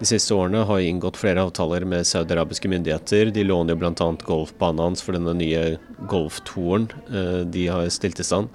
de 0.00 0.08
siste 0.08 0.34
årene. 0.34 0.64
Har 0.68 0.82
inngått 0.84 1.20
flere 1.20 1.44
avtaler 1.44 1.84
med 1.88 2.08
saudiarabiske 2.08 2.70
myndigheter. 2.72 3.32
De 3.34 3.44
låner 3.44 3.76
jo 3.76 3.82
bl.a. 3.82 4.08
golfbanen 4.26 4.84
hans 4.88 5.04
for 5.04 5.16
denne 5.16 5.36
nye 5.36 5.76
golftoren 6.10 6.88
eh, 7.12 7.42
de 7.44 7.66
har 7.68 7.88
stilt 7.92 8.20
i 8.20 8.26
stand. 8.26 8.50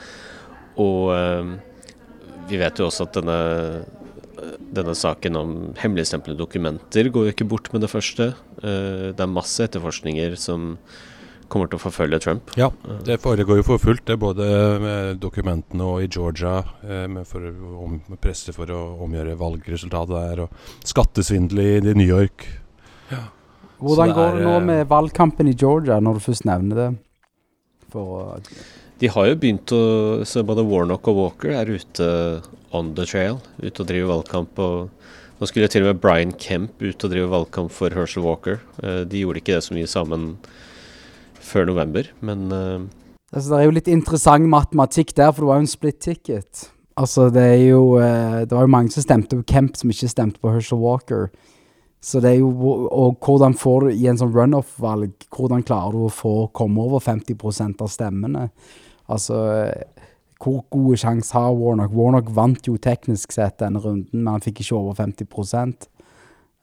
Og 0.81 1.13
eh, 1.15 1.53
vi 2.49 2.61
vet 2.61 2.81
jo 2.81 2.89
også 2.89 3.07
at 3.07 3.17
denne, 3.17 3.39
denne 4.75 4.95
saken 4.97 5.39
om 5.39 5.55
hemmeligstemplede 5.79 6.41
dokumenter 6.41 7.09
går 7.13 7.29
jo 7.29 7.35
ikke 7.35 7.49
bort 7.49 7.71
med 7.73 7.85
det 7.85 7.93
første. 7.93 8.33
Eh, 8.61 9.11
det 9.13 9.21
er 9.21 9.35
masse 9.37 9.65
etterforskninger 9.65 10.37
som 10.39 10.75
kommer 11.51 11.69
til 11.69 11.79
å 11.79 11.83
forfølge 11.83 12.19
Trump. 12.23 12.51
Ja, 12.59 12.71
det 13.05 13.19
foregår 13.23 13.61
jo 13.61 13.65
for 13.67 13.81
fullt, 13.81 14.05
det 14.07 14.17
både 14.21 14.45
med 14.81 15.21
dokumentene 15.23 15.87
og 15.87 16.03
i 16.03 16.09
Georgia, 16.11 16.59
eh, 16.83 17.05
med, 17.11 17.27
for, 17.29 17.45
om, 17.85 17.99
med 18.11 18.21
presse 18.21 18.53
for 18.55 18.69
å 18.73 18.83
omgjøre 19.05 19.37
valgresultatet 19.39 20.15
der, 20.15 20.45
og 20.45 20.85
skattesvindel 20.87 21.63
i, 21.65 21.71
New 21.95 22.07
York. 22.07 22.47
Hvordan 23.79 24.09
Så 24.09 24.13
det 24.13 24.15
går 24.15 24.37
det 24.37 24.45
nå 24.45 24.55
eh, 24.55 24.65
med 24.69 24.87
valgkampen 24.91 25.51
i 25.51 25.55
Georgia, 25.57 25.99
når 25.99 26.17
du 26.17 26.25
først 26.25 26.47
nevner 26.47 26.79
det? 26.79 26.89
For 27.93 28.39
De 28.99 29.09
har 29.11 29.27
jo 29.29 29.39
begynt 29.39 29.71
å 29.75 29.83
Så 30.27 30.43
både 30.47 30.63
Warnock 30.65 31.07
og 31.11 31.19
Walker 31.19 31.51
er 31.55 31.69
ute 31.69 32.07
on 32.75 32.93
the 32.95 33.05
trail, 33.07 33.41
ute 33.59 33.83
og 33.83 33.87
driver 33.87 34.13
valgkamp. 34.15 34.59
og 34.59 34.89
Nå 35.39 35.49
skulle 35.49 35.67
til 35.67 35.83
og 35.83 35.91
med 35.91 36.01
Brian 36.03 36.33
Kemp 36.39 36.79
ut 36.79 37.03
og 37.03 37.11
drive 37.11 37.31
valgkamp 37.31 37.71
for 37.71 37.91
Herschel 37.91 38.23
Walker. 38.23 38.61
Eh, 38.81 39.03
De 39.03 39.23
gjorde 39.23 39.43
ikke 39.43 39.57
det 39.57 39.67
så 39.67 39.75
mye 39.75 39.91
sammen 39.91 40.37
før 41.45 41.69
november, 41.71 42.09
men 42.25 42.47
eh, 42.51 42.85
Altså, 43.35 43.49
det 43.51 43.57
er 43.57 43.65
jo 43.65 43.73
litt 43.75 43.89
interessant 43.91 44.47
matematikk 44.47 45.09
der, 45.17 45.31
for 45.33 45.43
det 45.43 45.49
var 45.49 45.57
jo 45.59 45.65
en 45.65 45.71
split 45.71 45.97
ticket. 45.99 46.67
Altså, 46.95 47.27
det 47.33 47.41
er 47.43 47.63
jo 47.65 47.97
eh, 47.99 48.45
Det 48.45 48.55
var 48.55 48.63
jo 48.63 48.71
mange 48.71 48.93
som 48.93 49.03
stemte 49.03 49.35
på 49.35 49.47
Kemp, 49.49 49.75
som 49.75 49.91
ikke 49.91 50.07
stemte 50.07 50.39
på 50.39 50.53
Herschel 50.53 50.79
Walker. 50.79 51.27
Så 52.05 52.21
det 52.21 52.35
er 52.35 52.39
jo 52.39 52.51
Og 52.85 53.17
hvordan 53.19 53.57
får 53.57 53.79
du 53.81 53.89
i 53.89 54.07
en 54.07 54.19
sånn 54.19 54.33
runoff-valg 54.33 55.25
Hvordan 55.33 55.65
klarer 55.65 55.95
du 55.95 56.05
å 56.05 56.13
få 56.13 56.33
komme 56.53 56.83
over 56.83 57.01
50% 57.01 57.81
av 57.81 57.89
stemmene? 57.91 58.49
Altså 59.09 59.41
eh, 59.55 60.05
Hvor 60.39 60.61
gode 60.69 60.99
sjanser 61.01 61.39
har 61.39 61.57
Warnock? 61.57 61.91
Warnock 61.97 62.29
vant 62.35 62.69
jo 62.69 62.77
teknisk 62.77 63.33
sett 63.33 63.57
denne 63.59 63.81
runden, 63.81 64.21
men 64.21 64.35
han 64.35 64.45
fikk 64.45 64.61
ikke 64.61 64.77
over 64.77 64.95
50 65.01 65.27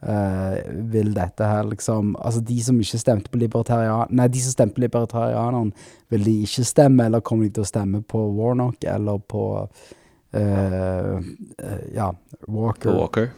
Eh, 0.02 0.54
vil 0.90 1.12
dette 1.14 1.46
her 1.46 1.62
liksom 1.62 2.16
Altså, 2.18 2.40
de 2.42 2.56
som 2.62 2.78
ikke 2.82 2.98
stemte 2.98 3.30
på 3.30 3.38
libertarian... 3.38 4.08
Nei, 4.10 4.26
de 4.34 4.40
som 4.42 4.50
stemte 4.50 4.74
på 4.74 4.82
libertarianeren, 4.82 5.68
vil 6.10 6.24
de 6.26 6.32
ikke 6.42 6.64
stemme, 6.66 7.04
eller 7.06 7.20
kommer 7.22 7.46
de 7.46 7.52
til 7.54 7.62
å 7.62 7.68
stemme 7.68 8.00
på 8.02 8.18
Warnock 8.34 8.82
eller 8.82 9.20
på 9.30 9.44
uh, 9.62 10.40
uh, 10.42 11.84
Ja, 11.94 12.08
Walker. 12.48 12.88
på 12.90 12.96
Walker 12.96 13.28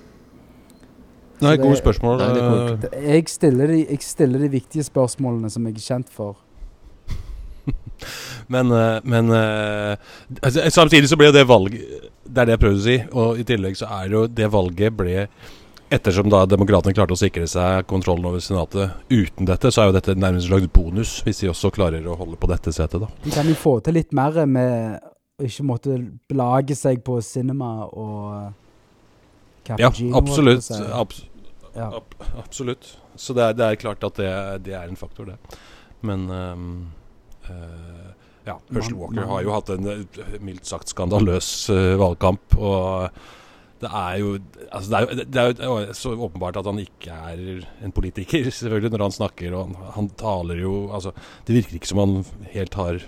Nei, 1.42 1.50
det- 1.50 1.66
gode 1.66 1.76
spørsmål. 1.76 2.22
Nei, 2.22 2.30
det 2.80 2.88
eh, 2.94 3.10
Jeg 3.12 3.28
stiller, 3.28 3.66
de, 3.68 3.82
jeg 3.90 4.00
stiller 4.00 4.38
de 4.46 4.48
viktige 4.54 4.86
spørsmålene 4.86 5.50
som 5.52 5.66
jeg 5.68 5.76
er 5.76 5.84
kjent 5.84 6.08
for. 6.14 6.38
Men, 8.48 8.68
men 9.08 9.30
altså, 9.32 10.64
samtidig 10.68 11.08
så 11.08 11.16
ble 11.16 11.30
det 11.32 11.46
valget 11.48 12.10
Det 12.26 12.42
er 12.42 12.44
det 12.50 12.52
jeg 12.52 12.60
prøvde 12.60 12.80
å 12.80 12.84
si. 12.84 12.96
Og 13.16 13.38
i 13.40 13.46
tillegg 13.48 13.78
så 13.80 13.88
er 14.02 14.12
jo 14.12 14.26
det 14.28 14.50
valget 14.52 14.92
ble 14.98 15.28
Ettersom 15.94 16.30
da 16.32 16.42
demokratene 16.48 16.94
klarte 16.96 17.14
å 17.14 17.18
sikre 17.20 17.46
seg 17.50 17.84
kontrollen 17.90 18.26
over 18.26 18.42
Senatet 18.42 18.96
uten 19.12 19.46
dette, 19.46 19.70
så 19.70 19.82
er 19.84 19.90
jo 19.90 19.94
dette 19.98 20.14
nærmest 20.18 20.48
slags 20.48 20.70
bonus, 20.74 21.12
hvis 21.26 21.42
de 21.44 21.50
også 21.52 21.70
klarer 21.74 22.06
å 22.10 22.16
holde 22.18 22.38
på 22.40 22.48
dette 22.50 22.72
setet, 22.74 23.04
da. 23.04 23.10
De 23.22 23.34
kan 23.34 23.46
jo 23.46 23.54
få 23.58 23.76
til 23.84 23.94
litt 24.00 24.14
mer 24.16 24.40
med 24.50 24.98
å 25.38 25.46
ikke 25.46 25.66
måtte 25.66 25.98
belage 26.30 26.74
seg 26.78 27.04
på 27.06 27.20
cinema 27.22 27.86
og 27.90 28.50
Ja, 29.64 29.76
cappuccino. 29.76 30.16
absolutt. 30.18 30.66
holdt 30.66 30.72
jeg 30.74 30.82
på 30.82 30.88
å 30.88 30.90
si. 30.90 30.98
Abs 31.02 31.22
Ja. 31.74 31.86
ab 31.96 32.14
absolutt. 32.38 32.90
Så 33.16 33.34
det 33.34 33.42
er, 33.42 33.54
det 33.58 33.64
er 33.66 33.78
klart 33.80 34.04
at 34.06 34.18
det, 34.18 34.28
det 34.66 34.74
er 34.78 34.88
en 34.90 34.98
faktor, 34.98 35.26
det. 35.26 35.38
Men 36.02 36.26
um, 36.30 36.66
uh, 37.48 38.12
ja, 38.46 38.58
Herschel 38.72 38.98
Walker 38.98 39.26
har 39.30 39.42
jo 39.42 39.54
hatt 39.54 39.70
en 39.74 39.88
eh, 39.90 40.36
mildt 40.44 40.66
sagt 40.68 40.92
skandaløs 40.92 41.48
uh, 41.72 41.94
valgkamp. 41.98 42.54
Og 42.58 43.10
det 43.84 43.92
er 44.00 44.18
jo 44.22 44.34
altså 44.72 44.90
det 44.90 44.98
er 44.98 45.06
jo, 45.06 45.54
det 45.54 45.64
er 45.64 45.70
jo 45.70 45.94
så 46.00 46.12
åpenbart 46.16 46.56
at 46.60 46.66
han 46.72 46.80
ikke 46.82 47.14
er 47.30 47.46
en 47.84 47.92
politiker, 47.94 48.50
selvfølgelig, 48.60 48.90
når 48.96 49.06
han 49.08 49.16
snakker. 49.20 49.54
Og 49.54 49.66
han, 49.68 49.90
han 50.00 50.10
taler 50.20 50.60
jo 50.64 50.74
Altså, 50.94 51.12
det 51.46 51.58
virker 51.62 51.78
ikke 51.80 51.90
som 51.94 52.00
han 52.04 52.20
helt 52.54 52.74
har 52.80 52.98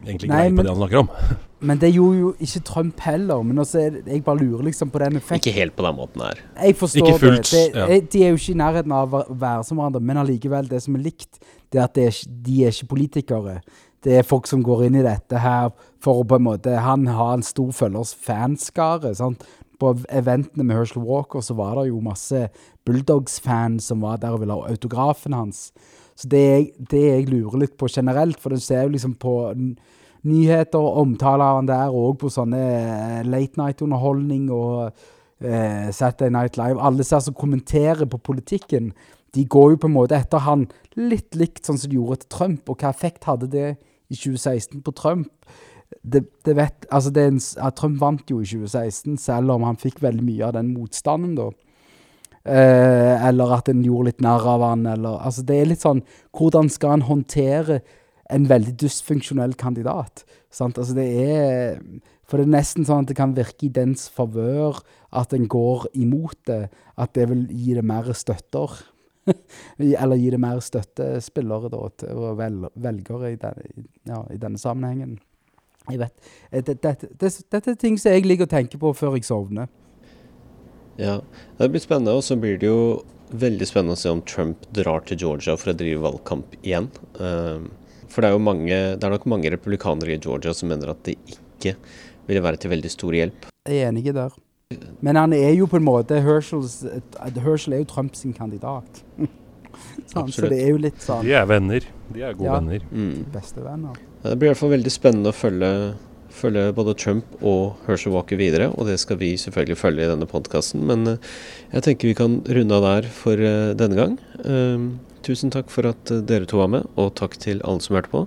egentlig 0.00 0.30
Nei, 0.30 0.36
greie 0.46 0.50
på 0.50 0.56
men- 0.56 0.64
det 0.66 0.72
han 0.74 0.82
snakker 0.84 1.02
om. 1.06 1.10
Men 1.60 1.76
det 1.76 1.90
gjorde 1.92 2.16
jo 2.22 2.28
ikke 2.40 2.60
Trump 2.64 3.00
heller. 3.04 3.42
Men 3.44 3.58
også 3.60 3.80
er 3.82 3.96
jeg 4.08 4.22
bare 4.24 4.38
lurer 4.40 4.62
liksom 4.70 4.88
på 4.88 4.98
den 5.02 5.18
effekten. 5.18 5.42
Ikke 5.42 5.52
helt 5.58 5.74
på 5.76 5.84
den 5.84 5.96
måten 5.98 6.22
her. 6.24 6.38
Jeg 6.56 6.76
forstår 6.80 7.04
Ikke 7.10 7.18
fullt, 7.20 7.50
det. 7.52 7.64
det 7.74 7.82
ja. 7.82 7.98
De 8.14 8.22
er 8.24 8.30
jo 8.32 8.38
ikke 8.40 8.54
i 8.54 8.56
nærheten 8.62 8.94
av 8.96 9.12
å 9.18 9.20
være 9.28 9.66
som 9.68 9.76
hverandre, 9.76 10.00
men 10.00 10.16
allikevel, 10.22 10.70
det 10.70 10.80
som 10.86 10.96
er 10.96 11.02
likt, 11.04 11.36
det 11.68 11.82
er 11.82 11.84
at 11.84 11.98
det 11.98 12.06
er, 12.08 12.16
de 12.48 12.56
er 12.64 12.72
ikke 12.72 12.88
politikere. 12.94 13.58
Det 14.00 14.14
er 14.16 14.24
folk 14.24 14.48
som 14.48 14.62
går 14.64 14.86
inn 14.86 14.96
i 15.02 15.04
dette 15.04 15.36
her 15.44 15.68
for 16.00 16.22
å 16.22 16.24
på 16.24 16.38
en 16.40 16.46
måte 16.48 16.78
Han 16.80 17.04
har 17.12 17.34
en 17.36 17.44
stor 17.44 17.68
følgers 17.76 18.14
fanskare. 18.24 19.12
sant? 19.20 19.44
På 19.80 19.94
eventene 20.12 20.66
med 20.66 20.76
Herschel 20.76 21.04
Walker 21.06 21.42
så 21.44 21.56
var 21.58 21.78
det 21.78 21.88
jo 21.88 22.02
masse 22.04 22.48
Bulldogs-fans 22.86 23.88
som 23.90 24.04
var 24.04 24.20
der 24.20 24.36
og 24.36 24.42
ville 24.42 24.56
ha 24.56 24.68
autografen 24.68 25.36
hans. 25.36 25.70
Så 26.20 26.28
det, 26.28 26.42
er 26.44 26.90
det 26.90 27.04
jeg 27.06 27.30
lurer 27.30 27.62
litt 27.62 27.78
på 27.80 27.88
generelt, 27.88 28.40
for 28.40 28.52
du 28.52 28.60
ser 28.60 28.84
jo 28.84 28.92
liksom 28.92 29.14
på 29.20 29.34
nyheter 30.28 30.80
og 30.80 30.98
omtale 31.00 31.46
av 31.46 31.60
han 31.60 31.70
der, 31.70 31.94
og 31.96 32.18
på 32.20 32.28
sånne 32.32 32.60
eh, 32.60 33.22
late 33.24 33.60
night-underholdning 33.60 34.50
og 34.52 34.90
eh, 35.40 35.88
Saturday 35.96 36.32
Night 36.34 36.60
Live. 36.60 36.80
Alle 36.80 37.06
som 37.08 37.36
kommenterer 37.36 38.04
på 38.04 38.20
politikken, 38.20 38.92
de 39.34 39.46
går 39.46 39.72
jo 39.72 39.80
på 39.80 39.88
en 39.88 39.96
måte 39.96 40.18
etter 40.18 40.44
han 40.44 40.66
litt 40.98 41.38
likt 41.38 41.64
sånn 41.64 41.78
som 41.78 41.90
de 41.90 41.96
gjorde 41.96 42.24
til 42.24 42.32
Trump. 42.36 42.68
Og 42.68 42.82
hva 42.82 42.92
effekt 42.92 43.28
hadde 43.30 43.48
det 43.52 43.68
i 44.10 44.18
2016 44.18 44.82
på 44.84 44.94
Trump? 44.98 45.30
Det, 46.02 46.22
det 46.46 46.54
vet, 46.56 46.86
altså 46.90 47.10
det 47.10 47.24
en, 47.26 47.40
ja, 47.58 47.70
Trump 47.74 47.98
vant 48.00 48.30
jo 48.30 48.38
i 48.40 48.46
2016, 48.46 49.18
selv 49.18 49.56
om 49.56 49.66
han 49.66 49.78
fikk 49.80 49.98
veldig 50.04 50.22
mye 50.24 50.46
av 50.46 50.54
den 50.56 50.70
motstanden, 50.74 51.34
da. 51.38 51.50
Eh, 52.40 53.26
eller 53.28 53.52
at 53.58 53.68
en 53.68 53.82
gjorde 53.84 54.06
litt 54.08 54.22
narr 54.24 54.46
av 54.48 54.62
han, 54.64 54.86
eller 54.88 55.18
Altså, 55.20 55.42
det 55.44 55.58
er 55.60 55.66
litt 55.68 55.82
sånn 55.82 55.98
Hvordan 56.32 56.70
skal 56.72 56.94
han 56.94 57.02
håndtere 57.04 57.82
en 58.32 58.46
veldig 58.48 58.72
dysfunksjonell 58.80 59.52
kandidat? 59.60 60.24
Sant? 60.48 60.80
Altså, 60.80 60.96
det 60.96 61.04
er 61.20 61.82
For 62.24 62.40
det 62.40 62.46
er 62.46 62.54
nesten 62.54 62.88
sånn 62.88 63.04
at 63.04 63.12
det 63.12 63.18
kan 63.18 63.36
virke 63.36 63.68
i 63.68 63.74
dens 63.74 64.06
favør 64.08 64.80
at 65.12 65.34
en 65.36 65.48
går 65.50 65.88
imot 65.98 66.38
det. 66.46 66.70
At 66.96 67.12
det 67.18 67.26
vil 67.28 67.48
gi 67.50 67.74
det 67.74 67.82
mer 67.84 68.08
støtter. 68.14 68.76
Eller 69.78 70.16
gi 70.16 70.30
det 70.30 70.38
mer 70.40 70.60
støttespillere 70.62 71.68
da, 71.72 71.80
til 71.98 72.22
velgere 72.38 73.32
i, 73.34 73.40
den, 73.42 73.88
ja, 74.06 74.22
i 74.30 74.38
denne 74.38 74.62
sammenhengen. 74.62 75.18
Jeg 75.90 75.98
vet. 76.00 76.14
Dette, 76.50 76.74
det- 76.74 77.10
Dette, 77.18 77.42
dette 77.50 77.70
er 77.70 77.74
ting 77.74 77.98
som 77.98 78.12
jeg 78.12 78.24
liker 78.26 78.46
å 78.46 78.50
tenke 78.50 78.78
på 78.78 78.92
før 78.96 79.14
jeg 79.16 79.24
sovner. 79.28 79.68
Ja, 81.00 81.20
det 81.58 81.70
blir 81.72 81.80
spennende, 81.80 82.12
og 82.16 82.22
så 82.26 82.36
blir 82.40 82.58
det 82.60 82.66
jo 82.68 83.02
veldig 83.32 83.66
spennende 83.68 83.94
å 83.96 84.00
se 84.00 84.10
om 84.10 84.20
Trump 84.26 84.66
drar 84.74 85.00
til 85.06 85.16
Georgia 85.16 85.54
for 85.56 85.72
å 85.72 85.76
drive 85.78 86.02
valgkamp 86.02 86.56
igjen. 86.62 86.90
Um, 87.20 87.70
for 88.10 88.20
det 88.22 88.30
er 88.30 88.34
jo 88.34 88.42
mange, 88.42 88.68
det 88.98 89.04
er 89.06 89.14
nok 89.14 89.24
mange 89.30 89.50
republikanere 89.54 90.16
i 90.16 90.18
Georgia 90.20 90.52
som 90.52 90.68
mener 90.68 90.90
at 90.90 91.02
det 91.06 91.16
ikke 91.30 91.76
ville 92.26 92.42
være 92.42 92.58
til 92.60 92.70
veldig 92.74 92.90
stor 92.90 93.12
hjelp. 93.16 93.46
Jeg 93.68 93.80
er 93.84 93.92
enig 93.92 94.12
der. 94.12 94.30
Men 95.02 95.16
han 95.16 95.32
er 95.32 95.54
jo 95.54 95.66
på 95.66 95.78
en 95.80 95.86
måte 95.86 96.20
Herschels, 96.22 96.80
Herschel 97.38 97.74
er 97.74 97.78
jo 97.84 97.88
Trumps 97.90 98.22
kandidat. 98.36 99.00
Sånn, 100.10 100.28
så 100.34 100.48
det 100.50 100.58
er 100.64 100.72
jo 100.74 100.78
litt 100.82 100.98
sånn 101.00 101.22
De 101.24 101.32
er 101.38 101.46
venner. 101.46 101.84
De 102.12 102.22
er 102.26 102.34
gode 102.34 102.44
Ja. 102.50 102.56
venner. 102.58 102.82
Mm. 102.92 103.24
bestevenner. 103.32 103.96
Det 104.22 104.36
blir 104.36 104.50
i 104.50 104.52
hvert 104.52 104.60
fall 104.60 104.74
veldig 104.74 104.90
spennende 104.92 105.30
å 105.32 105.36
følge, 105.36 105.68
følge 106.36 106.64
både 106.76 106.96
Trump 107.00 107.38
og 107.40 107.78
Herschel 107.86 108.12
Walker 108.12 108.36
videre, 108.36 108.68
og 108.76 108.90
det 108.90 108.98
skal 109.00 109.16
vi 109.20 109.32
selvfølgelig 109.40 109.78
følge 109.80 110.04
i 110.04 110.10
denne 110.10 110.28
podkasten. 110.28 110.84
Men 110.88 111.14
eh, 111.14 111.30
jeg 111.72 111.86
tenker 111.86 112.10
vi 112.10 112.18
kan 112.18 112.36
runde 112.44 112.76
av 112.76 112.84
der 112.84 113.08
for 113.16 113.40
eh, 113.40 113.72
denne 113.80 113.96
gang. 113.96 114.18
Eh, 114.44 114.84
tusen 115.24 115.52
takk 115.54 115.72
for 115.72 115.88
at 115.88 116.12
eh, 116.12 116.20
dere 116.28 116.48
to 116.50 116.60
var 116.60 116.68
med, 116.76 116.92
og 117.00 117.14
takk 117.16 117.40
til 117.40 117.64
alle 117.64 117.80
som 117.80 117.96
hørte 117.96 118.12
på. 118.12 118.24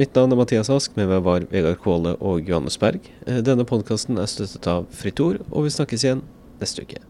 Mitt 0.00 0.16
navn 0.16 0.32
er 0.32 0.40
Mathias 0.40 0.72
Ask, 0.72 0.96
med 0.96 1.12
meg 1.12 1.24
var 1.28 1.44
Vegard 1.52 1.82
Kvåle 1.84 2.16
og 2.16 2.48
Johannes 2.48 2.80
Berg. 2.80 3.12
Denne 3.28 3.68
podkasten 3.68 4.16
er 4.16 4.32
støttet 4.32 4.72
av 4.72 4.88
Fritt 4.96 5.20
Ord, 5.20 5.44
og 5.50 5.68
vi 5.68 5.76
snakkes 5.76 6.08
igjen 6.08 6.24
neste 6.62 6.88
uke. 6.88 7.04